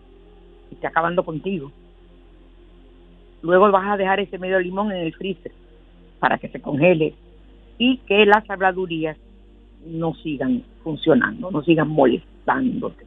y 0.71 0.73
esté 0.73 0.87
acabando 0.87 1.23
contigo. 1.23 1.71
Luego 3.43 3.71
vas 3.71 3.85
a 3.87 3.97
dejar 3.97 4.19
ese 4.19 4.39
medio 4.39 4.59
limón 4.59 4.91
en 4.91 5.05
el 5.05 5.13
freezer 5.13 5.51
para 6.19 6.37
que 6.37 6.49
se 6.49 6.61
congele 6.61 7.13
y 7.77 7.97
que 7.99 8.25
las 8.25 8.49
habladurías 8.49 9.17
no 9.85 10.13
sigan 10.15 10.63
funcionando, 10.83 11.51
no 11.51 11.63
sigan 11.63 11.89
molestándote. 11.89 13.05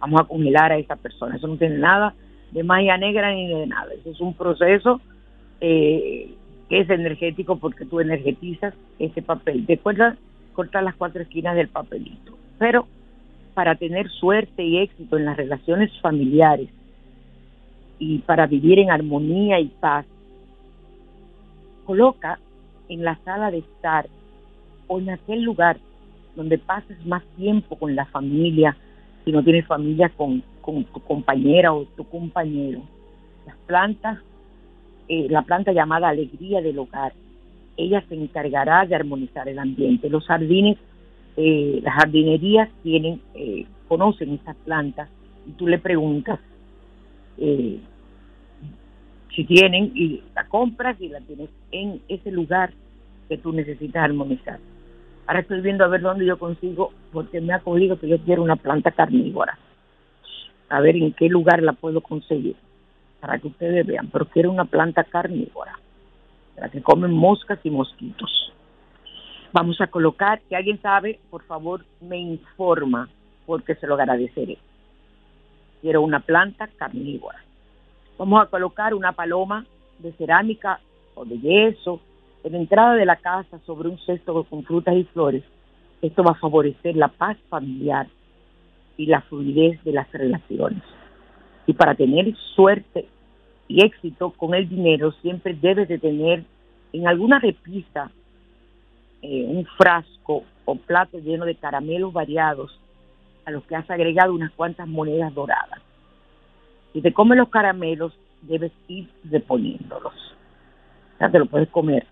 Vamos 0.00 0.20
a 0.20 0.24
congelar 0.24 0.72
a 0.72 0.78
esa 0.78 0.96
persona. 0.96 1.36
Eso 1.36 1.46
no 1.46 1.56
tiene 1.56 1.78
nada 1.78 2.14
de 2.50 2.62
magia 2.62 2.96
negra 2.96 3.32
ni 3.32 3.48
de 3.48 3.66
nada. 3.66 3.92
Eso 3.94 4.10
es 4.10 4.20
un 4.20 4.34
proceso 4.34 5.00
eh, 5.60 6.34
que 6.68 6.80
es 6.80 6.90
energético 6.90 7.56
porque 7.56 7.84
tú 7.84 8.00
energetizas 8.00 8.74
ese 8.98 9.22
papel. 9.22 9.66
Después 9.66 9.96
cortar 10.54 10.82
las 10.82 10.94
cuatro 10.94 11.22
esquinas 11.22 11.56
del 11.56 11.68
papelito. 11.68 12.36
Pero 12.58 12.86
para 13.54 13.74
tener 13.74 14.08
suerte 14.08 14.62
y 14.62 14.78
éxito 14.78 15.16
en 15.16 15.24
las 15.24 15.36
relaciones 15.36 15.90
familiares 16.00 16.68
y 17.98 18.18
para 18.18 18.46
vivir 18.46 18.78
en 18.78 18.90
armonía 18.90 19.60
y 19.60 19.68
paz, 19.68 20.06
coloca 21.84 22.38
en 22.92 23.04
la 23.04 23.18
sala 23.24 23.50
de 23.50 23.58
estar 23.58 24.06
o 24.86 24.98
en 24.98 25.10
aquel 25.10 25.42
lugar 25.42 25.78
donde 26.36 26.58
pases 26.58 27.04
más 27.06 27.22
tiempo 27.36 27.76
con 27.76 27.94
la 27.96 28.04
familia, 28.06 28.76
si 29.24 29.32
no 29.32 29.42
tienes 29.42 29.66
familia 29.66 30.10
con, 30.10 30.42
tu 30.62 31.00
compañera 31.00 31.72
o 31.72 31.84
tu 31.96 32.04
compañero. 32.04 32.82
Las 33.46 33.56
plantas, 33.66 34.18
eh, 35.08 35.26
la 35.28 35.42
planta 35.42 35.72
llamada 35.72 36.08
alegría 36.08 36.60
del 36.60 36.78
hogar, 36.78 37.12
ella 37.76 38.04
se 38.08 38.14
encargará 38.14 38.84
de 38.86 38.94
armonizar 38.94 39.48
el 39.48 39.58
ambiente. 39.58 40.10
Los 40.10 40.26
jardines, 40.26 40.78
eh, 41.36 41.80
las 41.82 41.94
jardinerías 41.94 42.68
tienen, 42.82 43.20
eh, 43.34 43.66
conocen 43.88 44.34
estas 44.34 44.56
plantas 44.56 45.08
y 45.48 45.52
tú 45.52 45.66
le 45.66 45.78
preguntas 45.78 46.38
si 49.34 49.44
tienen 49.44 49.90
y 49.94 50.22
compras 50.52 51.00
y 51.00 51.08
la 51.08 51.20
tienes 51.20 51.48
en 51.70 52.02
ese 52.08 52.30
lugar 52.30 52.74
que 53.26 53.38
tú 53.38 53.52
necesitas 53.52 54.04
armonizar. 54.04 54.58
Ahora 55.26 55.40
estoy 55.40 55.62
viendo 55.62 55.82
a 55.82 55.88
ver 55.88 56.02
dónde 56.02 56.26
yo 56.26 56.38
consigo, 56.38 56.92
porque 57.10 57.40
me 57.40 57.54
ha 57.54 57.60
cogido 57.60 57.98
que 57.98 58.06
yo 58.06 58.18
quiero 58.18 58.42
una 58.42 58.56
planta 58.56 58.90
carnívora. 58.90 59.58
A 60.68 60.80
ver 60.80 60.96
en 60.96 61.14
qué 61.14 61.30
lugar 61.30 61.62
la 61.62 61.72
puedo 61.72 62.02
conseguir, 62.02 62.54
para 63.18 63.38
que 63.38 63.48
ustedes 63.48 63.86
vean. 63.86 64.08
Pero 64.12 64.26
quiero 64.26 64.50
una 64.50 64.66
planta 64.66 65.04
carnívora, 65.04 65.78
para 66.54 66.68
que 66.68 66.82
comen 66.82 67.12
moscas 67.12 67.58
y 67.64 67.70
mosquitos. 67.70 68.52
Vamos 69.54 69.80
a 69.80 69.86
colocar, 69.86 70.42
si 70.50 70.54
alguien 70.54 70.82
sabe, 70.82 71.18
por 71.30 71.44
favor 71.44 71.82
me 72.02 72.18
informa, 72.18 73.08
porque 73.46 73.74
se 73.76 73.86
lo 73.86 73.94
agradeceré. 73.94 74.58
Quiero 75.80 76.02
una 76.02 76.20
planta 76.20 76.68
carnívora. 76.76 77.42
Vamos 78.18 78.42
a 78.42 78.50
colocar 78.50 78.92
una 78.92 79.12
paloma 79.12 79.64
de 80.02 80.12
cerámica 80.12 80.80
o 81.14 81.24
de 81.24 81.38
yeso 81.38 82.00
en 82.44 82.52
la 82.52 82.58
entrada 82.58 82.94
de 82.94 83.06
la 83.06 83.16
casa 83.16 83.58
sobre 83.66 83.88
un 83.88 83.98
cesto 83.98 84.44
con 84.44 84.64
frutas 84.64 84.94
y 84.96 85.04
flores 85.04 85.44
Esto 86.00 86.22
va 86.24 86.32
a 86.32 86.40
favorecer 86.40 86.96
la 86.96 87.08
paz 87.08 87.36
familiar 87.48 88.08
y 88.96 89.06
la 89.06 89.20
fluidez 89.22 89.82
de 89.84 89.92
las 89.92 90.10
relaciones. 90.12 90.82
Y 91.66 91.72
para 91.74 91.94
tener 91.94 92.34
suerte 92.54 93.06
y 93.68 93.84
éxito 93.84 94.30
con 94.30 94.54
el 94.54 94.68
dinero, 94.68 95.12
siempre 95.22 95.54
debes 95.54 95.88
de 95.88 95.98
tener 95.98 96.44
en 96.92 97.06
alguna 97.06 97.38
repisa 97.38 98.10
eh, 99.22 99.44
un 99.48 99.64
frasco 99.64 100.42
o 100.64 100.74
plato 100.74 101.18
lleno 101.18 101.44
de 101.44 101.54
caramelos 101.54 102.12
variados 102.12 102.78
a 103.44 103.50
los 103.50 103.64
que 103.64 103.76
has 103.76 103.88
agregado 103.90 104.34
unas 104.34 104.52
cuantas 104.52 104.86
monedas 104.88 105.32
doradas. 105.34 105.80
Si 106.92 107.00
te 107.00 107.12
comes 107.12 107.38
los 107.38 107.48
caramelos, 107.48 108.12
debes 108.42 108.72
ir 108.88 109.08
reponiéndolos. 109.30 110.14
O 110.14 111.18
sea, 111.18 111.30
te 111.30 111.38
lo 111.38 111.46
puedes 111.46 111.68
comer. 111.68 112.06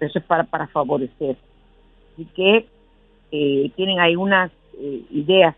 Eso 0.00 0.18
es 0.18 0.24
para, 0.24 0.44
para 0.44 0.66
favorecer. 0.68 1.36
Así 2.12 2.26
que 2.34 2.66
eh, 3.30 3.70
tienen 3.76 4.00
ahí 4.00 4.16
unas 4.16 4.50
eh, 4.78 5.02
ideas 5.10 5.54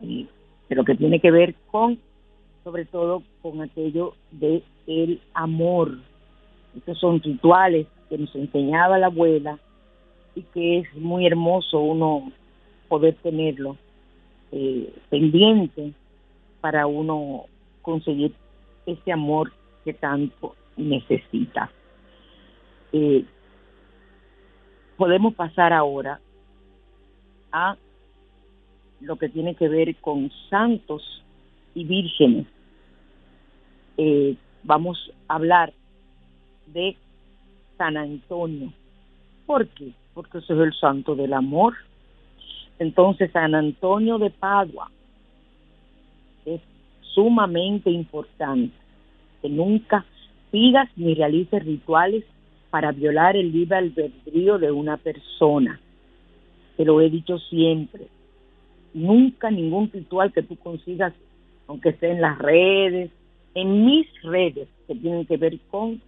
de 0.00 0.74
lo 0.76 0.84
que 0.84 0.94
tiene 0.94 1.20
que 1.20 1.30
ver 1.30 1.54
con, 1.70 1.98
sobre 2.62 2.84
todo, 2.84 3.22
con 3.42 3.60
aquello 3.62 4.14
de 4.30 4.62
el 4.86 5.20
amor. 5.34 5.98
Estos 6.76 6.98
son 6.98 7.20
rituales 7.20 7.86
que 8.08 8.18
nos 8.18 8.34
enseñaba 8.34 8.98
la 8.98 9.06
abuela 9.06 9.58
y 10.34 10.42
que 10.42 10.78
es 10.78 10.94
muy 10.94 11.26
hermoso 11.26 11.80
uno 11.80 12.32
poder 12.88 13.14
tenerlo 13.22 13.76
eh, 14.52 14.92
pendiente 15.10 15.92
para 16.60 16.86
uno 16.86 17.44
conseguir 17.82 18.32
ese 18.88 19.12
amor 19.12 19.52
que 19.84 19.92
tanto 19.92 20.56
necesita. 20.76 21.70
Eh, 22.92 23.24
podemos 24.96 25.34
pasar 25.34 25.72
ahora 25.72 26.20
a 27.52 27.76
lo 29.00 29.16
que 29.16 29.28
tiene 29.28 29.54
que 29.54 29.68
ver 29.68 29.94
con 29.96 30.30
santos 30.48 31.22
y 31.74 31.84
vírgenes. 31.84 32.46
Eh, 33.96 34.36
vamos 34.62 35.12
a 35.28 35.34
hablar 35.34 35.72
de 36.66 36.96
San 37.76 37.96
Antonio. 37.96 38.72
¿Por 39.46 39.68
qué? 39.68 39.92
Porque 40.14 40.38
es 40.38 40.50
el 40.50 40.74
santo 40.74 41.14
del 41.14 41.32
amor. 41.32 41.74
Entonces, 42.78 43.30
San 43.32 43.54
Antonio 43.54 44.18
de 44.18 44.30
Padua 44.30 44.90
sumamente 47.14 47.90
importante 47.90 48.74
que 49.42 49.48
nunca 49.48 50.04
pidas 50.50 50.88
ni 50.96 51.14
realices 51.14 51.64
rituales 51.64 52.24
para 52.70 52.92
violar 52.92 53.36
el 53.36 53.52
libre 53.52 53.76
albedrío 53.76 54.58
de 54.58 54.70
una 54.70 54.96
persona. 54.96 55.80
Te 56.76 56.84
lo 56.84 57.00
he 57.00 57.10
dicho 57.10 57.38
siempre. 57.38 58.08
Nunca 58.94 59.50
ningún 59.50 59.90
ritual 59.90 60.32
que 60.32 60.42
tú 60.42 60.56
consigas, 60.56 61.12
aunque 61.66 61.90
esté 61.90 62.10
en 62.10 62.20
las 62.20 62.38
redes, 62.38 63.10
en 63.54 63.84
mis 63.84 64.06
redes 64.22 64.68
que 64.86 64.94
tienen 64.94 65.26
que 65.26 65.36
ver 65.36 65.58
con 65.70 66.00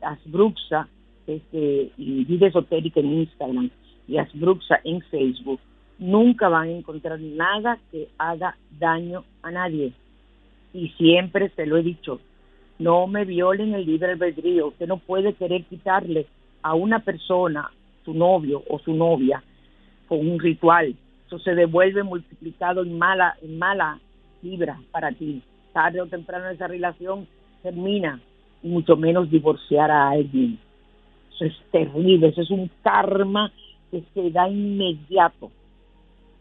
Asbruxa 0.00 0.88
este, 1.26 1.90
y 1.96 2.24
Vida 2.24 2.48
Esotérica 2.48 3.00
en 3.00 3.20
Instagram 3.20 3.70
y 4.06 4.18
Asbruxa 4.18 4.80
en 4.84 5.00
Facebook, 5.02 5.60
nunca 5.98 6.48
van 6.48 6.68
a 6.68 6.72
encontrar 6.72 7.20
nada 7.20 7.78
que 7.90 8.08
haga 8.18 8.56
daño 8.78 9.24
a 9.42 9.50
nadie. 9.50 9.92
Y 10.72 10.90
siempre 10.90 11.50
se 11.50 11.66
lo 11.66 11.76
he 11.76 11.82
dicho, 11.82 12.20
no 12.78 13.06
me 13.06 13.24
violen 13.24 13.74
el 13.74 13.86
libre 13.86 14.12
albedrío. 14.12 14.68
Usted 14.68 14.86
no 14.86 14.98
puede 14.98 15.34
querer 15.34 15.64
quitarle 15.64 16.26
a 16.62 16.74
una 16.74 17.00
persona, 17.00 17.70
su 18.04 18.14
novio 18.14 18.62
o 18.68 18.78
su 18.78 18.94
novia, 18.94 19.42
con 20.06 20.26
un 20.26 20.38
ritual. 20.38 20.94
Eso 21.26 21.38
se 21.40 21.54
devuelve 21.54 22.02
multiplicado 22.02 22.82
en 22.82 22.96
mala, 22.96 23.36
en 23.42 23.58
mala 23.58 23.98
vibra 24.42 24.80
para 24.90 25.10
ti. 25.12 25.42
Tarde 25.72 26.00
o 26.00 26.06
temprano 26.06 26.48
esa 26.48 26.66
relación 26.66 27.26
termina, 27.62 28.20
y 28.62 28.68
mucho 28.68 28.96
menos 28.96 29.30
divorciar 29.30 29.90
a 29.90 30.10
alguien. 30.10 30.58
Eso 31.34 31.44
es 31.44 31.54
terrible, 31.70 32.28
eso 32.28 32.42
es 32.42 32.50
un 32.50 32.70
karma 32.82 33.52
que 33.90 34.02
se 34.14 34.30
da 34.30 34.48
inmediato. 34.48 35.50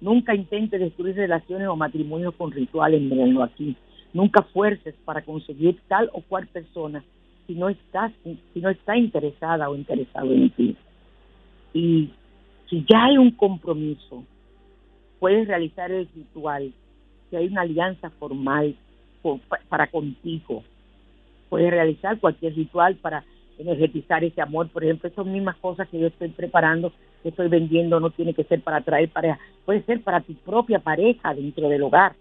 Nunca 0.01 0.35
intente 0.35 0.77
destruir 0.77 1.15
relaciones 1.15 1.67
o 1.67 1.75
matrimonios 1.75 2.35
con 2.35 2.51
rituales, 2.51 3.01
mírenlo 3.01 3.43
aquí 3.43 3.75
Nunca 4.13 4.41
fuerces 4.41 4.95
para 5.05 5.21
conseguir 5.21 5.79
tal 5.87 6.09
o 6.13 6.21
cual 6.21 6.47
persona 6.47 7.03
si 7.47 7.55
no 7.55 7.69
estás, 7.69 8.11
si 8.23 8.59
no 8.59 8.69
está 8.69 8.97
interesada 8.97 9.69
o 9.69 9.75
interesado 9.75 10.31
en 10.33 10.49
ti. 10.51 10.75
Y 11.73 12.09
si 12.69 12.85
ya 12.87 13.05
hay 13.05 13.17
un 13.17 13.31
compromiso, 13.31 14.25
puedes 15.19 15.47
realizar 15.47 15.91
el 15.91 16.07
ritual. 16.13 16.73
Si 17.29 17.35
hay 17.37 17.47
una 17.47 17.61
alianza 17.61 18.09
formal 18.11 18.75
para 19.69 19.87
contigo, 19.87 20.63
puedes 21.49 21.71
realizar 21.71 22.19
cualquier 22.19 22.53
ritual 22.55 22.95
para 22.95 23.23
energetizar 23.57 24.23
ese 24.23 24.41
amor. 24.41 24.69
Por 24.69 24.83
ejemplo, 24.83 25.09
esas 25.09 25.25
mismas 25.25 25.55
cosas 25.57 25.87
que 25.87 25.99
yo 25.99 26.07
estoy 26.07 26.29
preparando, 26.29 26.91
que 27.23 27.29
estoy 27.29 27.47
vendiendo, 27.47 27.99
no 27.99 28.09
tiene 28.09 28.33
que 28.33 28.43
ser 28.43 28.61
para 28.61 28.77
atraer 28.77 29.09
pareja, 29.09 29.39
puede 29.65 29.83
ser 29.83 30.01
para 30.01 30.21
tu 30.21 30.33
propia 30.35 30.79
pareja 30.79 31.33
dentro 31.33 31.69
del 31.69 31.83
hogar 31.83 32.13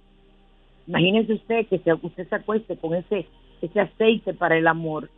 Imagínese 0.86 1.34
usted 1.34 1.66
que 1.66 1.80
usted 2.02 2.28
se 2.28 2.34
acueste 2.34 2.76
con 2.76 2.94
ese, 2.94 3.26
ese 3.60 3.80
aceite 3.80 4.34
para 4.34 4.56
el 4.56 4.66
amor 4.66 5.10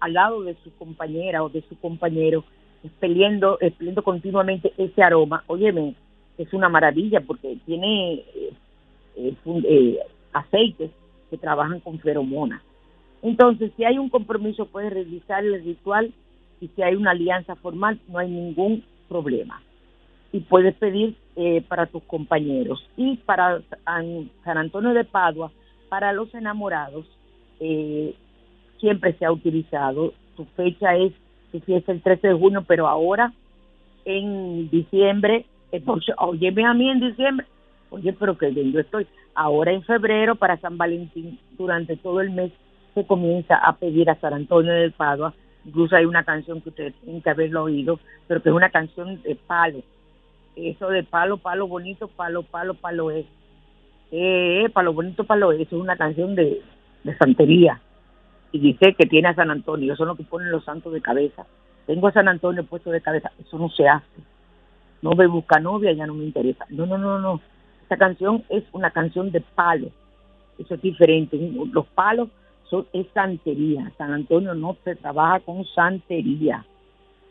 al 0.00 0.14
lado 0.14 0.42
de 0.42 0.56
su 0.64 0.74
compañera 0.76 1.44
o 1.44 1.48
de 1.48 1.62
su 1.68 1.78
compañero, 1.78 2.44
expeliendo, 2.82 3.58
expeliendo 3.60 4.02
continuamente 4.02 4.72
ese 4.76 5.02
aroma. 5.02 5.44
Óyeme, 5.46 5.94
es 6.38 6.52
una 6.52 6.68
maravilla 6.68 7.20
porque 7.20 7.56
tiene 7.66 8.14
eh, 8.14 8.52
eh, 9.16 9.34
eh, 9.46 9.98
aceites 10.32 10.90
que 11.30 11.38
trabajan 11.38 11.80
con 11.80 11.98
feromonas. 12.00 12.62
Entonces, 13.22 13.70
si 13.76 13.84
hay 13.84 13.98
un 13.98 14.08
compromiso, 14.08 14.66
puede 14.66 14.90
realizar 14.90 15.44
el 15.44 15.62
ritual 15.62 16.12
y 16.60 16.68
si 16.68 16.82
hay 16.82 16.96
una 16.96 17.12
alianza 17.12 17.54
formal, 17.54 18.00
no 18.08 18.18
hay 18.18 18.28
ningún 18.28 18.82
problema 19.08 19.62
y 20.32 20.40
puedes 20.40 20.74
pedir 20.76 21.14
eh, 21.36 21.62
para 21.68 21.86
tus 21.86 22.02
compañeros. 22.04 22.88
Y 22.96 23.18
para 23.18 23.60
San 23.84 24.58
Antonio 24.58 24.94
de 24.94 25.04
Padua, 25.04 25.52
para 25.88 26.12
los 26.12 26.34
enamorados, 26.34 27.06
eh, 27.60 28.14
siempre 28.80 29.12
se 29.14 29.26
ha 29.26 29.32
utilizado. 29.32 30.14
Su 30.36 30.46
fecha 30.56 30.96
es, 30.96 31.12
si 31.52 31.74
es 31.74 31.86
el 31.88 32.00
13 32.00 32.28
de 32.28 32.34
junio, 32.34 32.64
pero 32.66 32.88
ahora 32.88 33.32
en 34.06 34.70
diciembre, 34.70 35.44
eh, 35.70 35.82
oye, 36.18 36.48
a 36.48 36.74
mí 36.74 36.90
en 36.90 37.00
diciembre, 37.00 37.46
oye, 37.90 38.12
pero 38.14 38.38
que 38.38 38.48
bien 38.48 38.72
yo 38.72 38.80
estoy. 38.80 39.06
Ahora 39.34 39.72
en 39.72 39.82
febrero, 39.82 40.34
para 40.34 40.56
San 40.58 40.78
Valentín, 40.78 41.38
durante 41.58 41.96
todo 41.96 42.22
el 42.22 42.30
mes, 42.30 42.52
se 42.94 43.06
comienza 43.06 43.56
a 43.56 43.76
pedir 43.76 44.08
a 44.08 44.18
San 44.20 44.32
Antonio 44.32 44.72
de 44.72 44.90
Padua. 44.90 45.34
Incluso 45.64 45.94
hay 45.94 46.06
una 46.06 46.24
canción 46.24 46.60
que 46.60 46.70
ustedes 46.70 46.94
tienen 46.96 47.22
que 47.22 47.30
haberlo 47.30 47.64
oído, 47.64 48.00
pero 48.26 48.42
que 48.42 48.48
es 48.48 48.54
una 48.54 48.70
canción 48.70 49.22
de 49.22 49.36
palo 49.36 49.82
eso 50.56 50.88
de 50.88 51.02
palo, 51.02 51.38
palo 51.38 51.66
bonito, 51.66 52.08
palo, 52.08 52.42
palo, 52.42 52.74
palo 52.74 53.10
es. 53.10 53.26
Eh, 54.10 54.68
palo 54.72 54.92
bonito, 54.92 55.24
palo 55.24 55.52
es. 55.52 55.60
Es 55.60 55.72
una 55.72 55.96
canción 55.96 56.34
de, 56.34 56.62
de 57.04 57.16
santería. 57.16 57.80
Y 58.52 58.58
dice 58.58 58.94
que 58.94 59.06
tiene 59.06 59.28
a 59.28 59.34
San 59.34 59.50
Antonio. 59.50 59.94
Eso 59.94 60.02
es 60.02 60.06
lo 60.06 60.16
que 60.16 60.24
ponen 60.24 60.50
los 60.50 60.64
santos 60.64 60.92
de 60.92 61.00
cabeza. 61.00 61.46
Tengo 61.86 62.08
a 62.08 62.12
San 62.12 62.28
Antonio 62.28 62.64
puesto 62.64 62.90
de 62.90 63.00
cabeza. 63.00 63.32
Eso 63.40 63.58
no 63.58 63.70
se 63.70 63.88
hace. 63.88 64.06
No 65.00 65.12
me 65.12 65.26
busca 65.26 65.58
novia, 65.58 65.92
ya 65.92 66.06
no 66.06 66.14
me 66.14 66.24
interesa. 66.24 66.66
No, 66.68 66.86
no, 66.86 66.98
no, 66.98 67.18
no. 67.18 67.40
Esta 67.82 67.96
canción 67.96 68.44
es 68.50 68.64
una 68.72 68.90
canción 68.90 69.32
de 69.32 69.40
palo. 69.40 69.88
Eso 70.58 70.74
es 70.74 70.82
diferente. 70.82 71.38
Los 71.72 71.86
palos 71.86 72.28
son, 72.68 72.86
es 72.92 73.06
santería. 73.14 73.90
San 73.96 74.12
Antonio 74.12 74.54
no 74.54 74.76
se 74.84 74.94
trabaja 74.96 75.40
con 75.40 75.64
santería. 75.74 76.64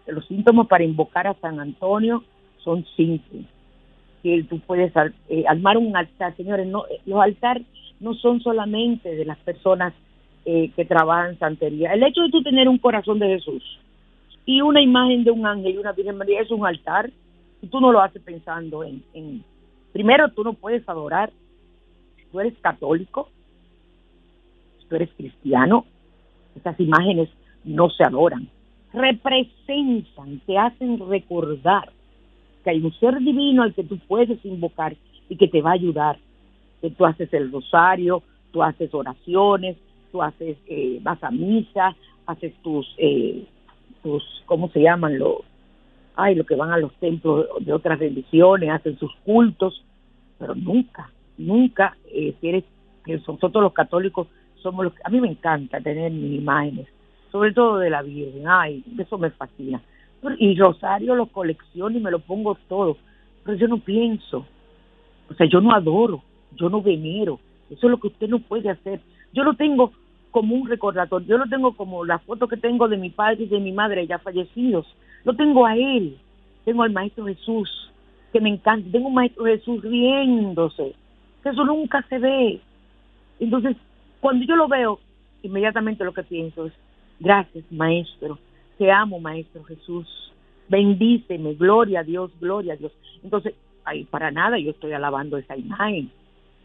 Los 0.08 0.26
síntomas 0.28 0.68
para 0.68 0.84
invocar 0.84 1.28
a 1.28 1.36
San 1.36 1.60
Antonio 1.60 2.24
son 2.64 2.86
cinco. 2.96 3.38
Que 4.24 4.44
tú 4.44 4.60
puedes 4.60 4.94
eh, 5.30 5.44
armar 5.48 5.78
un 5.78 5.96
altar, 5.96 6.36
señores, 6.36 6.68
no, 6.68 6.86
eh, 6.88 7.00
los 7.06 7.22
altares 7.22 7.66
no 8.00 8.14
son 8.16 8.42
solamente 8.42 9.16
de 9.16 9.26
las 9.26 9.38
personas 9.40 9.94
eh, 10.46 10.72
que 10.76 10.86
trabajan 10.86 11.38
santería. 11.40 11.94
El 11.94 12.04
hecho 12.04 12.22
de 12.22 12.30
tú 12.30 12.42
tener 12.44 12.68
un 12.68 12.78
corazón 12.78 13.20
de 13.20 13.28
Jesús 13.28 13.64
y 14.46 14.62
una 14.62 14.82
imagen 14.82 15.24
de 15.24 15.32
un 15.32 15.46
ángel 15.46 15.76
y 15.76 15.78
una 15.78 15.92
Virgen 15.92 16.18
María 16.18 16.42
es 16.42 16.52
un 16.52 16.66
altar 16.66 17.12
y 17.62 17.68
tú 17.68 17.80
no 17.80 17.92
lo 17.92 18.02
haces 18.02 18.22
pensando 18.24 18.84
en, 18.84 19.44
primero 19.94 20.30
tú 20.30 20.44
no 20.44 20.54
puedes 20.54 20.88
adorar 20.90 21.32
tú 22.32 22.40
eres 22.40 22.58
católico, 22.60 23.30
tú 24.90 24.96
eres 24.96 25.10
cristiano, 25.16 25.86
esas 26.56 26.80
imágenes 26.80 27.30
no 27.64 27.90
se 27.90 28.04
adoran, 28.04 28.48
representan, 28.94 30.40
te 30.46 30.58
hacen 30.58 30.98
recordar 31.08 31.92
que 32.64 32.70
hay 32.70 32.82
un 32.82 32.94
ser 32.94 33.20
divino 33.20 33.64
al 33.64 33.74
que 33.74 33.84
tú 33.84 33.98
puedes 34.08 34.44
invocar 34.46 34.96
y 35.30 35.36
que 35.36 35.48
te 35.48 35.62
va 35.62 35.72
a 35.72 35.74
ayudar. 35.74 36.18
Que 36.82 36.90
tú 36.90 37.06
haces 37.06 37.34
el 37.34 37.52
rosario, 37.52 38.24
tú 38.52 38.64
haces 38.64 38.94
oraciones, 38.94 39.78
tú 40.12 40.22
haces, 40.22 40.58
eh, 40.68 41.00
vas 41.02 41.24
a 41.24 41.32
misa, 41.32 41.96
haces 42.26 42.54
tus, 42.62 42.94
eh, 42.98 43.46
tus, 44.04 44.24
¿cómo 44.46 44.70
se 44.70 44.82
llaman? 44.82 45.18
Los, 45.18 45.38
ay, 46.16 46.36
los 46.36 46.46
que 46.46 46.56
van 46.56 46.72
a 46.72 46.78
los 46.78 46.94
templos 46.96 47.48
de 47.60 47.74
otras 47.74 48.00
religiones, 48.00 48.70
hacen 48.70 48.98
sus 48.98 49.14
cultos, 49.26 49.84
pero 50.38 50.56
nunca, 50.56 51.10
nunca, 51.38 51.96
eh, 52.12 52.34
que 52.42 52.64
nosotros 53.08 53.64
los 53.64 53.74
católicos 53.74 54.28
somos 54.62 54.86
los 54.86 54.94
a 55.04 55.10
mí 55.10 55.20
me 55.20 55.30
encanta 55.30 55.82
tener 55.82 56.12
mis 56.12 56.40
imágenes, 56.40 56.88
sobre 57.32 57.54
todo 57.54 57.80
de 57.80 57.90
la 57.90 58.02
Virgen, 58.02 58.48
ay, 58.48 58.84
eso 58.98 59.18
me 59.18 59.32
fascina. 59.32 59.82
Y 60.38 60.56
Rosario 60.56 61.16
lo 61.16 61.26
colecciono 61.28 61.98
y 61.98 62.02
me 62.02 62.12
lo 62.12 62.20
pongo 62.20 62.56
todo, 62.68 62.98
pero 63.44 63.58
yo 63.58 63.68
no 63.68 63.80
pienso, 63.80 64.46
o 65.30 65.34
sea, 65.34 65.48
yo 65.48 65.62
no 65.62 65.72
adoro, 65.74 66.22
yo 66.56 66.70
no 66.70 66.82
venero, 66.82 67.40
eso 67.70 67.88
es 67.88 67.92
lo 67.92 68.00
que 68.00 68.08
usted 68.08 68.28
no 68.28 68.40
puede 68.40 68.70
hacer. 68.70 69.00
Yo 69.34 69.44
lo 69.44 69.56
tengo 69.56 69.92
como 70.30 70.56
un 70.56 70.68
recordatorio, 70.68 71.28
yo 71.28 71.38
lo 71.38 71.48
tengo 71.48 71.76
como 71.76 72.06
la 72.06 72.20
foto 72.20 72.48
que 72.48 72.58
tengo 72.58 72.88
de 72.88 72.98
mi 72.98 73.10
padre 73.10 73.44
y 73.44 73.48
de 73.48 73.60
mi 73.60 73.72
madre 73.72 74.06
ya 74.06 74.20
fallecidos, 74.20 74.86
lo 75.24 75.34
tengo 75.36 75.66
a 75.66 75.76
él, 75.76 76.18
tengo 76.66 76.84
al 76.84 76.92
Maestro 76.92 77.26
Jesús, 77.26 77.92
que 78.32 78.40
me 78.40 78.50
encanta, 78.50 78.92
tengo 78.92 79.08
un 79.08 79.16
Maestro 79.16 79.46
Jesús 79.46 79.82
riéndose, 79.82 80.94
que 81.42 81.50
eso 81.50 81.66
nunca 81.66 82.06
se 82.10 82.20
ve. 82.20 82.62
Entonces, 83.40 83.76
cuando 84.20 84.46
yo 84.46 84.56
lo 84.56 84.68
veo, 84.68 85.00
inmediatamente 85.42 86.04
lo 86.04 86.14
que 86.14 86.24
pienso 86.24 86.68
es, 86.68 86.74
gracias 87.20 87.66
Maestro, 87.72 88.38
te 88.82 88.92
amo 88.92 89.20
Maestro 89.20 89.64
Jesús, 89.64 90.08
bendíceme, 90.68 91.54
gloria 91.54 92.00
a 92.00 92.04
Dios, 92.04 92.32
gloria 92.40 92.74
a 92.74 92.78
Dios. 92.78 92.92
Entonces, 93.24 93.54
ahí 93.86 94.06
para 94.06 94.32
nada 94.32 94.58
yo 94.58 94.72
estoy 94.72 94.92
alabando 94.94 95.38
esa 95.38 95.56
imagen, 95.56 96.10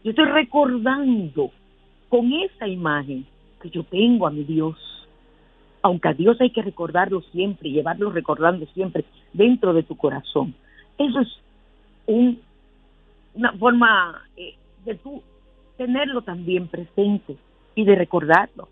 yo 0.03 0.09
estoy 0.09 0.25
recordando 0.25 1.51
con 2.09 2.33
esa 2.33 2.67
imagen 2.67 3.23
que 3.61 3.69
yo 3.69 3.83
tengo 3.83 4.25
a 4.25 4.31
mi 4.31 4.43
Dios 4.43 4.75
aunque 5.83 6.09
a 6.09 6.13
Dios 6.13 6.41
hay 6.41 6.49
que 6.49 6.63
recordarlo 6.63 7.21
siempre, 7.31 7.69
llevarlo 7.69 8.09
recordando 8.09 8.65
siempre 8.73 9.05
dentro 9.31 9.73
de 9.73 9.83
tu 9.83 9.95
corazón. 9.95 10.55
Eso 10.97 11.19
es 11.19 11.27
un, 12.07 12.41
una 13.35 13.53
forma 13.53 14.23
eh, 14.35 14.55
de 14.85 14.95
tú 14.95 15.21
tenerlo 15.77 16.23
también 16.23 16.67
presente 16.67 17.37
y 17.75 17.85
de 17.85 17.95
recordarlo. 17.95 18.67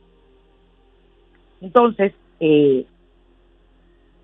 Entonces, 1.62 2.12
eh, 2.40 2.86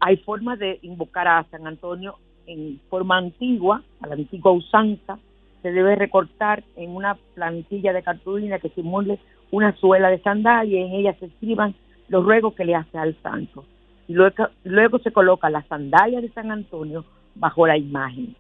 hay 0.02 0.18
formas 0.18 0.58
de 0.58 0.80
invocar 0.82 1.28
a 1.28 1.46
San 1.52 1.68
Antonio 1.68 2.16
en 2.48 2.82
forma 2.90 3.18
antigua, 3.18 3.84
a 4.02 4.08
la 4.08 4.16
antigua 4.16 4.52
usanza, 4.52 5.20
se 5.62 5.72
debe 5.72 5.96
recortar 5.96 6.64
en 6.76 6.96
una 6.96 7.16
plantilla 7.36 7.94
de 7.94 8.02
cartulina 8.02 8.58
que 8.58 8.70
simule 8.70 9.20
una 9.52 9.76
suela 9.78 10.10
de 10.10 10.20
sandalia 10.20 10.80
y 10.80 10.84
en 10.84 10.94
ella 10.94 11.14
se 11.20 11.28
escriban 11.28 11.76
los 12.10 12.26
ruegos 12.26 12.56
que 12.56 12.66
le 12.66 12.74
hace 12.74 12.98
al 12.98 13.16
santo. 13.22 13.64
Y 14.08 14.14
luego, 14.14 14.98
se 15.00 15.12
coloca 15.12 15.52
la 15.52 15.62
sandalia 15.64 16.20
de 16.20 16.30
San 16.30 16.52
Antonio 16.52 17.06
bajo 17.36 17.68
la 17.68 17.78
imagen, 17.78 18.36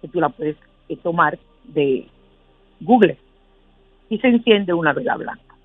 que 0.00 0.08
tú 0.08 0.20
la 0.20 0.28
puedes 0.28 0.56
eh, 0.88 0.96
tomar 0.96 1.38
de 1.64 2.06
Google, 2.80 3.18
y 4.08 4.18
se 4.18 4.28
enciende 4.28 4.72
una 4.72 4.92
vela 4.92 5.16
blanca. 5.16 5.56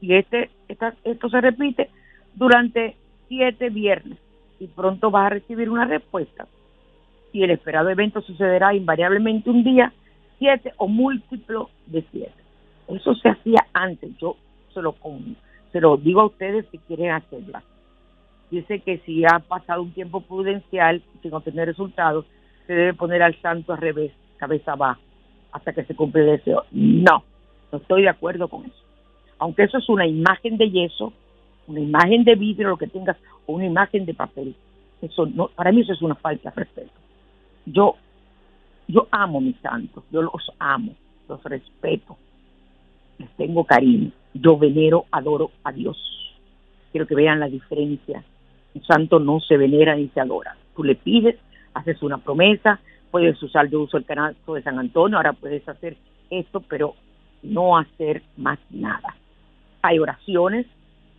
Y 0.00 0.14
este, 0.14 0.48
esto 0.68 1.28
se 1.28 1.40
repite 1.40 1.90
durante 2.36 2.96
siete 3.28 3.68
viernes 3.68 4.18
y 4.62 4.68
pronto 4.68 5.10
vas 5.10 5.26
a 5.26 5.30
recibir 5.30 5.68
una 5.68 5.84
respuesta. 5.86 6.46
Y 7.32 7.42
el 7.42 7.50
esperado 7.50 7.88
evento 7.88 8.20
sucederá 8.22 8.72
invariablemente 8.74 9.50
un 9.50 9.64
día, 9.64 9.92
siete 10.38 10.72
o 10.76 10.86
múltiplo 10.86 11.68
de 11.86 12.04
siete. 12.12 12.32
Eso 12.86 13.12
se 13.16 13.28
hacía 13.28 13.66
antes, 13.72 14.16
yo 14.18 14.36
se 14.72 14.80
lo, 14.80 14.94
se 15.72 15.80
lo 15.80 15.96
digo 15.96 16.20
a 16.20 16.26
ustedes 16.26 16.64
si 16.70 16.78
quieren 16.78 17.10
hacerla. 17.10 17.64
Dice 18.52 18.80
que 18.80 18.98
si 18.98 19.24
ha 19.24 19.40
pasado 19.40 19.82
un 19.82 19.92
tiempo 19.92 20.20
prudencial 20.20 21.02
sin 21.22 21.34
obtener 21.34 21.66
resultados, 21.66 22.24
se 22.68 22.74
debe 22.74 22.94
poner 22.94 23.20
al 23.22 23.34
santo 23.40 23.72
al 23.72 23.80
revés, 23.80 24.12
cabeza 24.36 24.72
abajo, 24.72 25.00
hasta 25.50 25.72
que 25.72 25.84
se 25.84 25.96
cumple 25.96 26.22
el 26.22 26.36
deseo. 26.38 26.66
No, 26.70 27.24
no 27.72 27.78
estoy 27.78 28.02
de 28.02 28.10
acuerdo 28.10 28.46
con 28.46 28.66
eso. 28.66 28.84
Aunque 29.38 29.64
eso 29.64 29.78
es 29.78 29.88
una 29.88 30.06
imagen 30.06 30.56
de 30.56 30.70
yeso, 30.70 31.12
una 31.66 31.80
imagen 31.80 32.24
de 32.24 32.34
vidrio, 32.34 32.68
lo 32.68 32.76
que 32.76 32.86
tengas, 32.86 33.16
o 33.46 33.54
una 33.54 33.66
imagen 33.66 34.04
de 34.04 34.14
papel. 34.14 34.54
Eso 35.00 35.26
no, 35.26 35.48
para 35.48 35.72
mí 35.72 35.80
eso 35.80 35.92
es 35.92 36.02
una 36.02 36.14
falta 36.14 36.50
de 36.50 36.56
respeto. 36.56 36.92
Yo, 37.66 37.96
yo 38.88 39.08
amo 39.10 39.40
mis 39.40 39.56
santos, 39.60 40.04
yo 40.10 40.22
los 40.22 40.52
amo, 40.58 40.94
los 41.28 41.42
respeto, 41.44 42.16
les 43.18 43.30
tengo 43.36 43.64
cariño 43.64 44.12
yo 44.34 44.56
venero, 44.56 45.06
adoro 45.10 45.50
a 45.64 45.72
Dios. 45.72 45.96
Quiero 46.90 47.06
que 47.06 47.14
vean 47.14 47.40
la 47.40 47.48
diferencia. 47.48 48.24
Un 48.74 48.84
santo 48.84 49.18
no 49.18 49.40
se 49.40 49.56
venera 49.56 49.94
ni 49.96 50.08
se 50.08 50.20
adora. 50.20 50.56
Tú 50.74 50.84
le 50.84 50.94
pides, 50.94 51.36
haces 51.74 52.02
una 52.02 52.18
promesa, 52.18 52.80
puedes 53.10 53.40
usar, 53.42 53.68
yo 53.68 53.82
uso 53.82 53.98
el 53.98 54.04
canal 54.04 54.36
de 54.46 54.62
San 54.62 54.78
Antonio, 54.78 55.18
ahora 55.18 55.34
puedes 55.34 55.66
hacer 55.68 55.96
esto, 56.30 56.60
pero 56.60 56.94
no 57.42 57.76
hacer 57.76 58.22
más 58.36 58.58
nada. 58.70 59.14
Hay 59.82 59.98
oraciones 59.98 60.66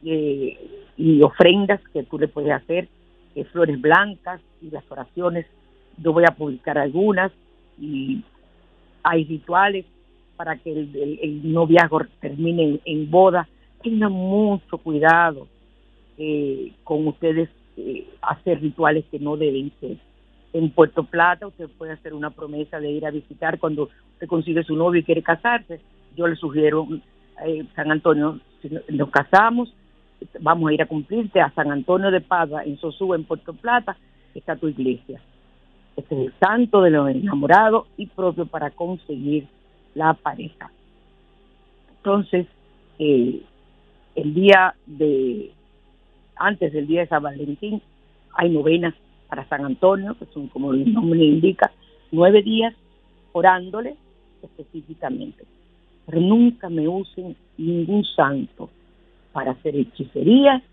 eh, 0.06 0.58
y 0.98 1.22
ofrendas 1.22 1.82
que 1.94 2.04
tú 2.04 2.20
le 2.20 2.28
puedes 2.28 2.52
hacer, 2.52 2.88
eh, 3.36 3.44
flores 3.46 3.80
blancas 3.80 4.42
y 4.62 4.70
las 4.70 4.84
oraciones, 4.92 5.46
yo 5.98 6.14
voy 6.14 6.26
a 6.26 6.36
publicar 6.36 6.78
algunas 6.78 7.32
y 7.80 8.22
hay 9.04 9.26
rituales 9.26 9.86
para 10.36 10.58
que 10.58 10.72
el, 10.72 11.42
noviazgo 11.52 12.02
termine 12.20 12.80
en, 12.86 13.10
boda, 13.10 13.48
tengan 13.82 14.12
mucho 14.12 14.78
cuidado 14.78 15.48
eh, 16.18 16.74
con 16.84 17.08
ustedes 17.08 17.50
hacer 18.22 18.62
rituales 18.62 19.06
que 19.10 19.20
no 19.20 19.38
deben 19.38 19.72
ser. 19.80 19.98
En 20.54 20.70
Puerto 20.70 21.04
Plata 21.04 21.48
usted 21.48 21.70
puede 21.78 21.94
hacer 21.94 22.14
una 22.14 22.30
promesa 22.30 22.80
de 22.80 22.92
ir 22.92 23.06
a 23.06 23.12
visitar 23.12 23.58
cuando 23.58 23.90
se 24.20 24.28
consigue 24.28 24.64
su 24.64 24.76
novio 24.76 25.02
y 25.02 25.04
quiere 25.04 25.24
casarse. 25.24 25.80
Yo 26.16 26.28
le 26.28 26.36
sugiero, 26.36 26.88
San 27.76 27.92
Antonio, 27.92 28.40
nos 28.90 29.10
casamos, 29.10 29.74
vamos 30.40 30.70
a 30.70 30.74
ir 30.74 30.82
a 30.82 30.86
cumplirte 30.86 31.42
a 31.42 31.52
San 31.52 31.72
Antonio 31.72 32.12
de 32.12 32.22
Padua, 32.22 32.64
en 32.64 32.78
Sosúa, 32.78 33.16
en 33.16 33.24
Puerto 33.24 33.54
Plata, 33.54 33.98
está 34.34 34.56
tu 34.56 34.68
iglesia. 34.68 35.22
Este 35.96 36.16
es 36.16 36.28
el 36.28 36.34
santo 36.40 36.82
de 36.82 36.90
los 36.90 37.10
enamorados 37.10 37.88
y 37.98 38.08
propio 38.08 38.46
para 38.46 38.72
conseguir 38.72 39.48
la 39.94 40.14
pareja. 40.14 40.72
Entonces, 41.98 42.48
eh, 43.00 43.42
el 44.16 44.34
día 44.34 44.76
de, 44.86 45.52
antes 46.36 46.74
del 46.74 46.88
día 46.88 47.02
de 47.02 47.08
San 47.08 47.24
Valentín, 47.24 47.82
hay 48.34 48.50
novenas 48.50 48.96
para 49.30 49.48
San 49.48 49.66
Antonio, 49.66 50.16
que 50.18 50.26
son 50.34 50.48
como 50.48 50.74
el 50.74 50.92
nombre 50.92 51.24
indica, 51.24 51.72
nueve 52.12 52.42
días 52.42 52.74
orándole 53.32 53.96
específicamente. 54.42 55.46
Pero 56.06 56.20
nunca 56.20 56.70
me 56.70 56.88
usen 56.88 57.36
ningún 57.58 58.04
santo 58.04 58.70
para 59.34 59.52
hacer 59.52 59.76
hechicerías 59.76 60.64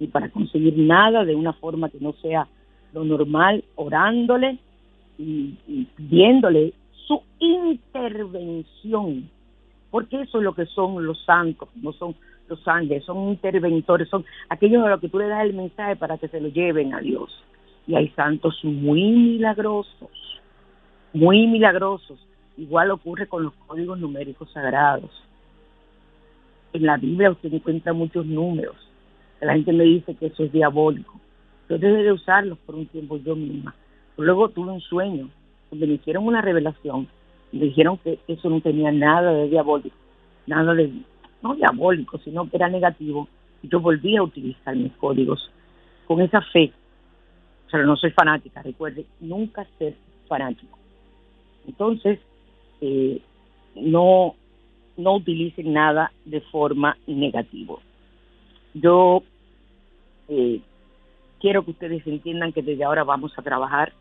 y 0.00 0.08
para 0.08 0.30
conseguir 0.30 0.76
nada 0.78 1.24
de 1.24 1.36
una 1.36 1.52
forma 1.52 1.88
que 1.90 1.98
no 2.00 2.14
sea 2.14 2.48
lo 2.92 3.04
normal, 3.04 3.62
orándole 3.76 4.58
y, 5.18 5.54
y 5.68 5.84
pidiéndole 5.96 6.72
su 7.06 7.22
intervención, 7.38 9.28
porque 9.90 10.22
eso 10.22 10.38
es 10.38 10.44
lo 10.44 10.54
que 10.54 10.66
son 10.66 11.04
los 11.06 11.22
santos, 11.24 11.68
no 11.76 11.92
son 11.92 12.16
los 12.48 12.66
ángeles, 12.66 13.04
son 13.04 13.28
interventores, 13.28 14.08
son 14.08 14.24
aquellos 14.48 14.84
a 14.84 14.90
los 14.90 15.00
que 15.00 15.08
tú 15.08 15.18
le 15.18 15.28
das 15.28 15.44
el 15.44 15.54
mensaje 15.54 15.96
para 15.96 16.18
que 16.18 16.28
se 16.28 16.40
lo 16.40 16.48
lleven 16.48 16.94
a 16.94 17.00
Dios. 17.00 17.30
Y 17.86 17.94
hay 17.94 18.08
santos 18.10 18.58
muy 18.62 19.10
milagrosos, 19.10 20.10
muy 21.12 21.46
milagrosos. 21.46 22.18
Igual 22.56 22.90
ocurre 22.90 23.26
con 23.26 23.44
los 23.44 23.54
códigos 23.66 23.98
numéricos 23.98 24.50
sagrados. 24.52 25.10
En 26.72 26.86
la 26.86 26.96
Biblia 26.96 27.30
usted 27.30 27.52
encuentra 27.52 27.92
muchos 27.92 28.26
números. 28.26 28.76
La 29.40 29.54
gente 29.54 29.72
me 29.72 29.84
dice 29.84 30.14
que 30.14 30.26
eso 30.26 30.44
es 30.44 30.52
diabólico. 30.52 31.20
Yo 31.68 31.78
debe 31.78 32.02
de 32.02 32.12
usarlos 32.12 32.58
por 32.58 32.74
un 32.74 32.86
tiempo 32.86 33.18
yo 33.18 33.34
misma. 33.34 33.74
Luego 34.16 34.48
tuve 34.50 34.72
un 34.72 34.80
sueño 34.80 35.28
donde 35.70 35.86
me 35.86 35.94
hicieron 35.94 36.26
una 36.26 36.42
revelación, 36.42 37.08
me 37.50 37.64
dijeron 37.64 37.98
que 37.98 38.18
eso 38.28 38.50
no 38.50 38.60
tenía 38.60 38.92
nada 38.92 39.32
de 39.32 39.48
diabólico, 39.48 39.96
nada 40.46 40.74
de, 40.74 40.92
no 41.42 41.54
diabólico, 41.54 42.18
sino 42.18 42.48
que 42.48 42.56
era 42.56 42.68
negativo, 42.68 43.28
yo 43.62 43.80
volví 43.80 44.16
a 44.16 44.22
utilizar 44.22 44.76
mis 44.76 44.92
códigos 44.92 45.50
con 46.06 46.20
esa 46.20 46.40
fe. 46.42 46.72
O 47.66 47.70
sea, 47.70 47.82
no 47.82 47.96
soy 47.96 48.10
fanática, 48.10 48.62
recuerde, 48.62 49.06
nunca 49.20 49.66
ser 49.78 49.94
fanático. 50.28 50.78
Entonces, 51.66 52.18
eh, 52.80 53.20
no, 53.76 54.34
no 55.02 55.16
utilicen 55.16 55.72
nada 55.72 56.12
de 56.24 56.40
forma 56.40 56.96
negativa. 57.06 57.76
Yo 58.74 59.22
eh, 60.28 60.60
quiero 61.40 61.64
que 61.64 61.72
ustedes 61.72 62.06
entiendan 62.06 62.52
que 62.52 62.62
desde 62.62 62.84
ahora 62.84 63.04
vamos 63.04 63.32
a 63.36 63.42
trabajar 63.42 63.92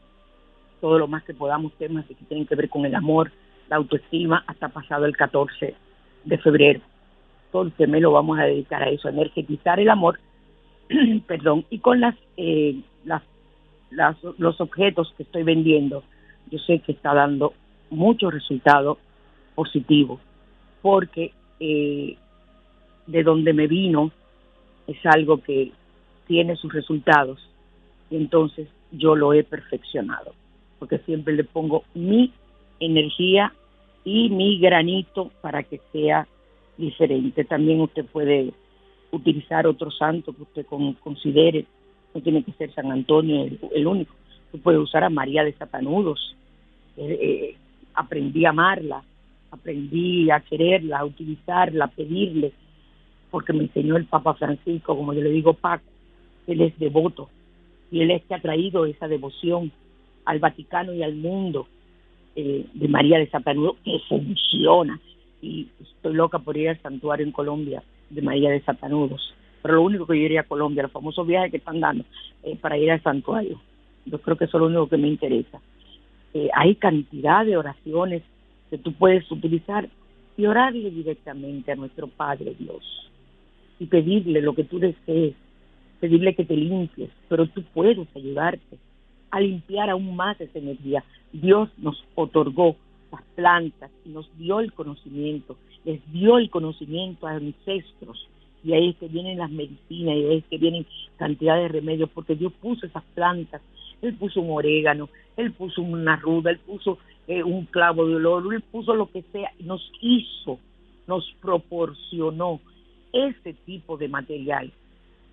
todo 0.80 0.98
lo 0.98 1.08
más 1.08 1.24
que 1.24 1.34
podamos 1.34 1.74
temas 1.74 2.06
que 2.06 2.16
tienen 2.16 2.48
que 2.48 2.56
ver 2.56 2.70
con 2.70 2.86
el 2.86 2.96
amor, 2.96 3.32
la 3.70 3.76
autoestima, 3.78 4.44
hasta 4.48 4.70
pasado 4.70 5.06
el 5.06 5.16
14 5.16 5.76
de 6.26 6.38
febrero. 6.38 6.82
Entonces 7.48 7.90
me 7.90 8.00
lo 8.00 8.12
vamos 8.12 8.40
a 8.40 8.44
dedicar 8.44 8.82
a 8.82 8.90
eso, 8.90 9.08
a 9.08 9.12
energetizar 9.12 9.80
el 9.80 9.90
amor, 9.90 10.20
perdón, 11.28 11.66
y 11.70 11.80
con 11.80 12.00
las, 12.00 12.16
eh, 12.38 12.80
las 13.06 13.22
los 13.92 14.62
objetos 14.62 15.14
que 15.18 15.24
estoy 15.24 15.44
vendiendo, 15.44 16.04
yo 16.50 16.60
sé 16.60 16.80
que 16.80 16.94
está 16.94 17.14
dando 17.14 17.54
muchos 17.90 18.34
resultados 18.34 18.98
positivos, 19.54 20.20
porque 20.82 21.32
eh, 21.60 22.18
de 23.08 23.24
donde 23.24 23.54
me 23.54 23.68
vino 23.68 24.12
es 24.88 24.98
algo 25.06 25.42
que 25.42 25.72
tiene 26.28 26.56
sus 26.56 26.74
resultados, 26.74 27.40
y 28.10 28.18
entonces 28.18 28.68
yo 28.92 29.16
lo 29.16 29.34
he 29.34 29.44
perfeccionado, 29.44 30.34
porque 30.80 31.00
siempre 31.00 31.34
le 31.34 31.44
pongo 31.44 31.84
mi 31.94 32.32
energía 32.80 33.54
y 34.04 34.30
mi 34.30 34.60
granito 34.60 35.32
para 35.42 35.64
que 35.64 35.80
sea 35.92 36.28
diferente. 36.78 37.44
También 37.46 37.82
usted 37.82 38.06
puede 38.06 38.54
utilizar 39.12 39.68
otro 39.68 39.92
santo 39.92 40.34
que 40.34 40.44
usted 40.44 40.66
considere, 41.02 41.66
no 42.14 42.22
tiene 42.22 42.44
que 42.44 42.52
ser 42.54 42.74
San 42.74 42.92
Antonio 42.92 43.48
el, 43.74 43.88
único. 43.88 44.14
Usted 44.48 44.60
puede 44.60 44.78
usar 44.78 45.04
a 45.04 45.10
María 45.10 45.44
de 45.44 45.54
Satanudos. 45.54 46.36
Eh, 46.98 47.20
eh, 47.22 47.56
aprendí 47.94 48.46
a 48.46 48.50
amarla, 48.50 49.04
aprendí 49.52 50.32
a 50.32 50.40
quererla, 50.40 51.00
a 51.00 51.06
utilizarla, 51.06 51.86
a 51.86 51.90
pedirle, 51.90 52.54
porque 53.30 53.54
me 53.54 53.64
enseñó 53.64 53.98
el 53.98 54.06
Papa 54.06 54.34
Francisco, 54.34 54.98
como 54.98 55.14
yo 55.14 55.22
le 55.22 55.30
digo 55.30 55.54
Paco, 55.54 55.84
él 56.48 56.62
es 56.62 56.78
devoto 56.80 57.30
y 57.92 58.02
él 58.02 58.12
es 58.12 58.24
que 58.24 58.34
ha 58.34 58.42
traído 58.42 58.86
esa 58.86 59.08
devoción 59.08 59.72
al 60.26 60.40
Vaticano 60.40 60.94
y 60.94 61.04
al 61.04 61.16
mundo 61.16 61.68
eh, 62.36 62.66
de 62.74 62.88
María 62.88 63.20
de 63.20 63.30
Satanudos, 63.30 63.76
que 63.84 64.00
funciona. 64.08 65.00
Y 65.42 65.68
estoy 65.82 66.14
loca 66.14 66.40
por 66.40 66.56
ir 66.56 66.70
al 66.70 66.82
santuario 66.82 67.26
en 67.26 67.34
Colombia 67.34 67.84
de 68.10 68.22
María 68.22 68.50
de 68.50 68.62
Satanudos. 68.62 69.34
Pero 69.62 69.76
lo 69.76 69.82
único 69.82 70.08
que 70.08 70.18
yo 70.18 70.26
iría 70.26 70.42
a 70.42 70.46
Colombia, 70.46 70.84
los 70.84 70.92
famosos 70.92 71.28
viajes 71.28 71.52
que 71.52 71.58
están 71.58 71.82
dando 71.82 72.06
eh, 72.44 72.56
para 72.56 72.78
ir 72.78 72.92
al 72.92 73.04
santuario. 73.04 73.60
Yo 74.06 74.20
creo 74.22 74.38
que 74.38 74.46
eso 74.46 74.58
es 74.58 74.62
lo 74.62 74.68
único 74.68 74.88
que 74.88 74.98
me 74.98 75.10
interesa. 75.10 75.60
Eh, 76.34 76.50
hay 76.56 76.76
cantidad 76.76 77.46
de 77.46 77.58
oraciones 77.58 78.24
que 78.72 78.80
tú 78.80 78.94
puedes 78.94 79.30
utilizar 79.32 79.88
y 80.36 80.46
orarle 80.48 80.90
directamente 80.90 81.72
a 81.72 81.76
nuestro 81.76 82.08
Padre 82.08 82.56
Dios 82.58 83.12
y 83.78 83.86
pedirle 83.86 84.42
lo 84.42 84.56
que 84.56 84.64
tú 84.64 84.80
desees, 84.80 85.36
pedirle 86.00 86.34
que 86.34 86.46
te 86.46 86.56
limpies, 86.56 87.12
pero 87.30 87.46
tú 87.46 87.62
puedes 87.74 88.00
ayudarte 88.16 88.78
a 89.30 89.40
limpiar 89.40 89.92
aún 89.92 90.16
más 90.16 90.42
esa 90.42 90.58
energía. 90.58 91.04
Dios 91.32 91.70
nos 91.78 92.04
otorgó 92.16 92.76
las 93.12 93.22
plantas 93.36 93.92
y 94.04 94.10
nos 94.10 94.28
dio 94.40 94.60
el 94.60 94.74
conocimiento 94.74 95.56
les 95.86 96.00
dio 96.12 96.38
el 96.38 96.50
conocimiento 96.50 97.28
a 97.28 97.32
ancestros 97.32 98.28
y 98.64 98.74
ahí 98.74 98.90
es 98.90 98.98
que 98.98 99.08
vienen 99.08 99.40
las 99.40 99.50
medicinas 99.50 100.16
y 100.16 100.24
ahí 100.24 100.38
es 100.38 100.46
que 100.46 100.58
vienen 100.58 100.86
cantidad 101.18 101.56
de 101.56 101.68
remedios 101.68 102.10
porque 102.14 102.36
Dios 102.36 102.54
puso 102.62 102.86
esas 102.86 103.04
plantas, 103.16 103.62
Él 104.02 104.14
puso 104.16 104.42
un 104.42 104.52
orégano, 104.52 105.10
Él 105.36 105.52
puso 105.52 105.82
una 105.82 106.16
ruda, 106.16 106.52
Él 106.52 106.60
puso 106.60 107.00
eh, 107.28 107.44
un 107.44 107.66
clavo 107.66 108.08
de 108.08 108.16
olor, 108.16 108.54
Él 108.54 108.62
puso 108.62 108.96
lo 108.96 109.12
que 109.12 109.24
sea, 109.32 109.52
nos 109.60 109.82
hizo, 110.02 110.60
nos 111.08 111.32
proporcionó 111.42 112.60
ese 113.14 113.54
tipo 113.54 113.98
de 113.98 114.08
material 114.08 114.72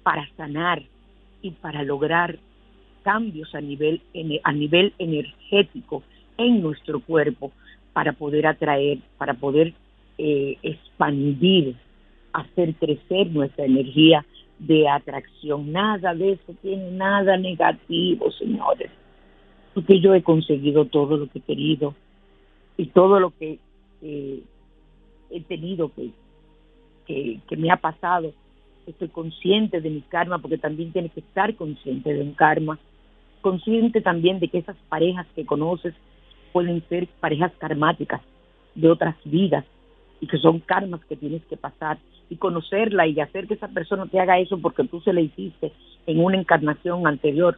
para 0.03 0.29
sanar 0.37 0.83
y 1.43 1.53
para 1.53 1.83
lograr 1.83 2.39
cambios 3.03 3.55
a 3.55 3.61
nivel, 3.61 4.03
a 4.43 4.53
nivel 4.53 4.93
energético 4.99 6.03
en 6.37 6.63
nuestro 6.63 7.01
cuerpo 7.01 7.53
para 7.93 8.13
poder 8.13 8.47
atraer, 8.47 8.99
para 9.17 9.35
poder 9.35 9.75
eh, 10.19 10.57
expandir, 10.63 11.75
hacer 12.33 12.75
crecer 12.75 13.29
nuestra 13.31 13.65
energía 13.65 14.25
de 14.59 14.89
atracción. 14.89 15.73
Nada 15.73 16.15
de 16.15 16.33
eso 16.33 16.55
tiene 16.61 16.91
nada 16.91 17.37
negativo, 17.37 18.31
señores. 18.33 18.91
Porque 19.79 20.01
yo 20.01 20.13
he 20.13 20.25
conseguido 20.25 20.87
todo 20.87 21.17
lo 21.17 21.29
que 21.29 21.39
he 21.39 21.43
querido 21.43 21.95
y 22.77 22.87
todo 22.87 23.21
lo 23.21 23.31
que 23.31 23.61
eh, 24.03 24.43
he 25.31 25.41
tenido 25.43 25.93
que, 25.95 26.11
que, 27.07 27.39
que 27.49 27.57
me 27.57 27.71
ha 27.71 27.77
pasado. 27.77 28.33
Estoy 28.89 29.07
consciente 29.07 29.81
de 29.81 29.89
mi 29.89 30.01
karma 30.01 30.39
porque 30.39 30.59
también 30.59 30.91
tienes 30.91 31.13
que 31.13 31.21
estar 31.21 31.55
consciente 31.55 32.13
de 32.13 32.23
un 32.23 32.33
karma. 32.33 32.77
Consciente 33.41 34.01
también 34.01 34.41
de 34.41 34.49
que 34.49 34.59
esas 34.59 34.75
parejas 34.89 35.29
que 35.37 35.47
conoces 35.47 35.95
pueden 36.53 36.83
ser 36.89 37.07
parejas 37.21 37.53
karmáticas 37.59 38.21
de 38.75 38.91
otras 38.91 39.15
vidas 39.25 39.65
y 40.21 40.27
que 40.27 40.39
son 40.39 40.59
karmas 40.59 41.05
que 41.05 41.15
tienes 41.15 41.45
que 41.45 41.57
pasar 41.57 41.99
y 42.29 42.35
conocerla 42.35 43.07
y 43.07 43.21
hacer 43.21 43.47
que 43.47 43.55
esa 43.55 43.69
persona 43.69 44.07
te 44.07 44.19
haga 44.19 44.41
eso 44.41 44.59
porque 44.59 44.83
tú 44.83 45.01
se 45.03 45.13
le 45.13 45.23
hiciste 45.23 45.71
en 46.09 46.19
una 46.19 46.37
encarnación 46.37 47.07
anterior. 47.07 47.57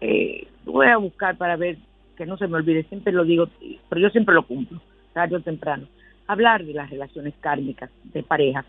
Eh, 0.00 0.46
voy 0.64 0.86
a 0.86 0.96
buscar 0.96 1.36
para 1.36 1.56
ver 1.56 1.76
que 2.16 2.26
no 2.26 2.36
se 2.36 2.46
me 2.46 2.56
olvide, 2.56 2.84
siempre 2.84 3.12
lo 3.12 3.24
digo, 3.24 3.48
pero 3.88 4.00
yo 4.00 4.10
siempre 4.10 4.34
lo 4.34 4.42
cumplo, 4.42 4.80
tarde 5.12 5.36
o 5.36 5.40
temprano. 5.40 5.86
Hablar 6.26 6.64
de 6.64 6.74
las 6.74 6.90
relaciones 6.90 7.34
kármicas 7.40 7.90
de 8.04 8.22
pareja, 8.22 8.64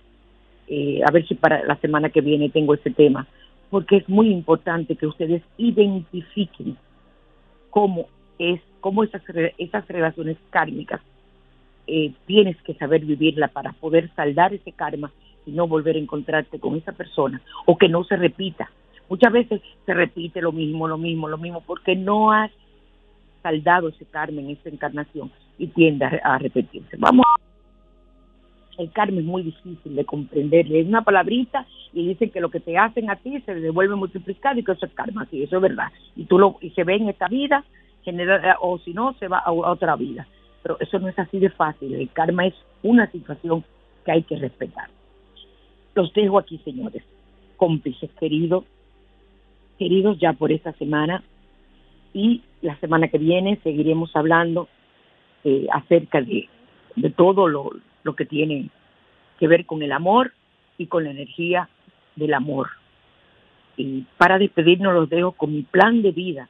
eh, 0.67 1.01
a 1.05 1.11
ver 1.11 1.27
si 1.27 1.35
para 1.35 1.63
la 1.65 1.75
semana 1.77 2.09
que 2.09 2.21
viene 2.21 2.49
tengo 2.49 2.73
ese 2.73 2.91
tema, 2.91 3.27
porque 3.69 3.97
es 3.97 4.09
muy 4.09 4.29
importante 4.31 4.95
que 4.95 5.07
ustedes 5.07 5.41
identifiquen 5.57 6.77
cómo 7.69 8.07
es, 8.39 8.61
cómo 8.79 9.03
esas, 9.03 9.21
esas 9.57 9.87
relaciones 9.87 10.37
kármicas 10.49 11.01
eh, 11.87 12.13
tienes 12.25 12.55
que 12.61 12.73
saber 12.75 13.03
vivirla 13.05 13.47
para 13.47 13.73
poder 13.73 14.09
saldar 14.15 14.53
ese 14.53 14.71
karma 14.71 15.11
y 15.45 15.51
no 15.51 15.67
volver 15.67 15.95
a 15.95 15.99
encontrarte 15.99 16.59
con 16.59 16.75
esa 16.75 16.91
persona 16.91 17.41
o 17.65 17.77
que 17.77 17.89
no 17.89 18.03
se 18.03 18.15
repita. 18.15 18.69
Muchas 19.11 19.33
veces 19.33 19.61
se 19.85 19.93
repite 19.93 20.41
lo 20.41 20.53
mismo, 20.53 20.87
lo 20.87 20.97
mismo, 20.97 21.27
lo 21.27 21.37
mismo, 21.37 21.61
porque 21.61 21.97
no 21.97 22.31
has 22.31 22.49
saldado 23.43 23.89
ese 23.89 24.05
karma 24.05 24.39
en 24.39 24.51
esta 24.51 24.69
encarnación 24.69 25.29
y 25.57 25.67
tiende 25.67 26.05
a, 26.05 26.37
repetirse. 26.37 26.95
Vamos. 26.97 27.25
El 28.77 28.89
karma 28.91 29.19
es 29.19 29.25
muy 29.25 29.43
difícil 29.43 29.95
de 29.95 30.05
comprender. 30.05 30.73
Es 30.73 30.87
una 30.87 31.03
palabrita 31.03 31.67
y 31.91 32.07
dicen 32.07 32.29
que 32.29 32.39
lo 32.39 32.49
que 32.49 32.61
te 32.61 32.77
hacen 32.77 33.09
a 33.09 33.17
ti 33.17 33.41
se 33.41 33.53
devuelve 33.53 33.95
multiplicado 33.95 34.57
y 34.57 34.63
que 34.63 34.71
eso 34.71 34.85
es 34.85 34.93
karma. 34.93 35.27
Sí, 35.29 35.43
eso 35.43 35.57
es 35.57 35.61
verdad. 35.61 35.91
Y 36.15 36.23
tú 36.23 36.39
lo 36.39 36.57
y 36.61 36.69
se 36.69 36.85
ve 36.85 36.95
en 36.95 37.09
esta 37.09 37.27
vida, 37.27 37.65
genera, 38.03 38.55
o 38.61 38.79
si 38.79 38.93
no, 38.93 39.13
se 39.19 39.27
va 39.27 39.39
a 39.39 39.51
otra 39.51 39.97
vida 39.97 40.25
pero 40.63 40.77
eso 40.79 40.99
no 40.99 41.07
es 41.07 41.17
así 41.17 41.39
de 41.39 41.49
fácil. 41.49 41.93
El 41.95 42.09
karma 42.09 42.45
es 42.45 42.53
una 42.83 43.09
situación 43.11 43.63
que 44.05 44.11
hay 44.11 44.23
que 44.23 44.37
respetar. 44.37 44.89
Los 45.95 46.13
dejo 46.13 46.39
aquí, 46.39 46.59
señores, 46.63 47.03
cómplices 47.57 48.09
queridos, 48.19 48.63
queridos 49.81 50.19
ya 50.19 50.33
por 50.33 50.51
esta 50.51 50.73
semana 50.73 51.23
y 52.13 52.43
la 52.61 52.75
semana 52.77 53.07
que 53.07 53.17
viene 53.17 53.59
seguiremos 53.63 54.15
hablando 54.15 54.69
eh, 55.43 55.65
acerca 55.73 56.21
de, 56.21 56.47
de 56.95 57.09
todo 57.09 57.47
lo, 57.47 57.71
lo 58.03 58.15
que 58.15 58.27
tiene 58.27 58.69
que 59.39 59.47
ver 59.47 59.65
con 59.65 59.81
el 59.81 59.91
amor 59.91 60.33
y 60.77 60.85
con 60.85 61.05
la 61.05 61.09
energía 61.09 61.67
del 62.15 62.35
amor. 62.35 62.69
Y 63.75 64.05
para 64.19 64.37
despedirnos 64.37 64.93
los 64.93 65.09
dejo 65.09 65.31
con 65.31 65.51
mi 65.51 65.63
plan 65.63 66.03
de 66.03 66.11
vida, 66.11 66.47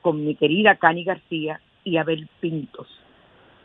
con 0.00 0.24
mi 0.24 0.34
querida 0.34 0.76
Cani 0.76 1.04
García 1.04 1.60
y 1.84 1.98
Abel 1.98 2.30
Pintos 2.40 2.88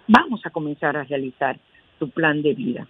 vamos 0.10 0.46
a 0.46 0.50
comenzar 0.50 0.98
a 0.98 1.06
realizar 1.06 1.58
tu 2.00 2.10
plan 2.10 2.42
de 2.42 2.54
vida. 2.54 2.86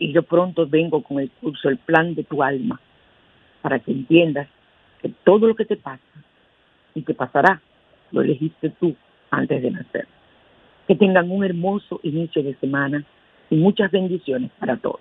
Y 0.00 0.12
yo 0.12 0.24
pronto 0.24 0.66
vengo 0.66 1.00
con 1.04 1.20
el 1.20 1.30
curso, 1.30 1.68
el 1.68 1.78
plan 1.78 2.16
de 2.16 2.24
tu 2.24 2.42
alma, 2.42 2.80
para 3.62 3.78
que 3.78 3.92
entiendas 3.92 4.48
todo 5.24 5.48
lo 5.48 5.54
que 5.54 5.64
te 5.64 5.76
pasa 5.76 6.02
y 6.94 7.02
te 7.02 7.14
pasará, 7.14 7.60
lo 8.12 8.22
elegiste 8.22 8.70
tú 8.70 8.94
antes 9.30 9.62
de 9.62 9.70
nacer. 9.70 10.06
Que 10.88 10.94
tengan 10.94 11.30
un 11.30 11.44
hermoso 11.44 12.00
inicio 12.02 12.42
de 12.42 12.54
semana 12.56 13.04
y 13.50 13.56
muchas 13.56 13.90
bendiciones 13.90 14.50
para 14.58 14.76
todos. 14.76 15.00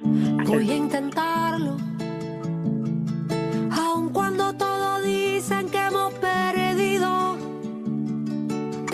Voy 0.00 0.70
a 0.70 0.76
intentarlo, 0.76 1.76
aun 3.70 4.12
cuando 4.12 4.52
todos 4.54 5.04
dicen 5.04 5.70
que 5.70 5.78
hemos 5.78 6.14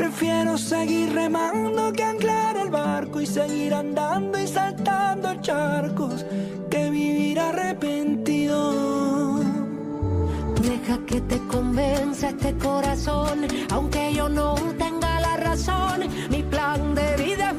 Prefiero 0.00 0.58
seguir 0.58 1.12
remando 1.12 1.92
que 1.92 2.02
anclar 2.02 2.56
el 2.56 2.68
barco 2.70 3.20
y 3.20 3.26
seguir 3.26 3.72
andando 3.72 4.38
y 4.40 4.46
saltando 4.46 5.40
charcos 5.40 6.24
que 6.70 6.90
vivir 6.90 7.38
arrepentido. 7.38 8.89
Que 10.98 11.20
te 11.20 11.38
convenza 11.46 12.30
este 12.30 12.52
corazón, 12.58 13.46
aunque 13.70 14.12
yo 14.12 14.28
no 14.28 14.54
tenga 14.76 15.20
la 15.20 15.36
razón, 15.36 16.00
mi 16.30 16.42
plan 16.42 16.94
de 16.96 17.16
vida 17.16 17.50
es 17.50 17.58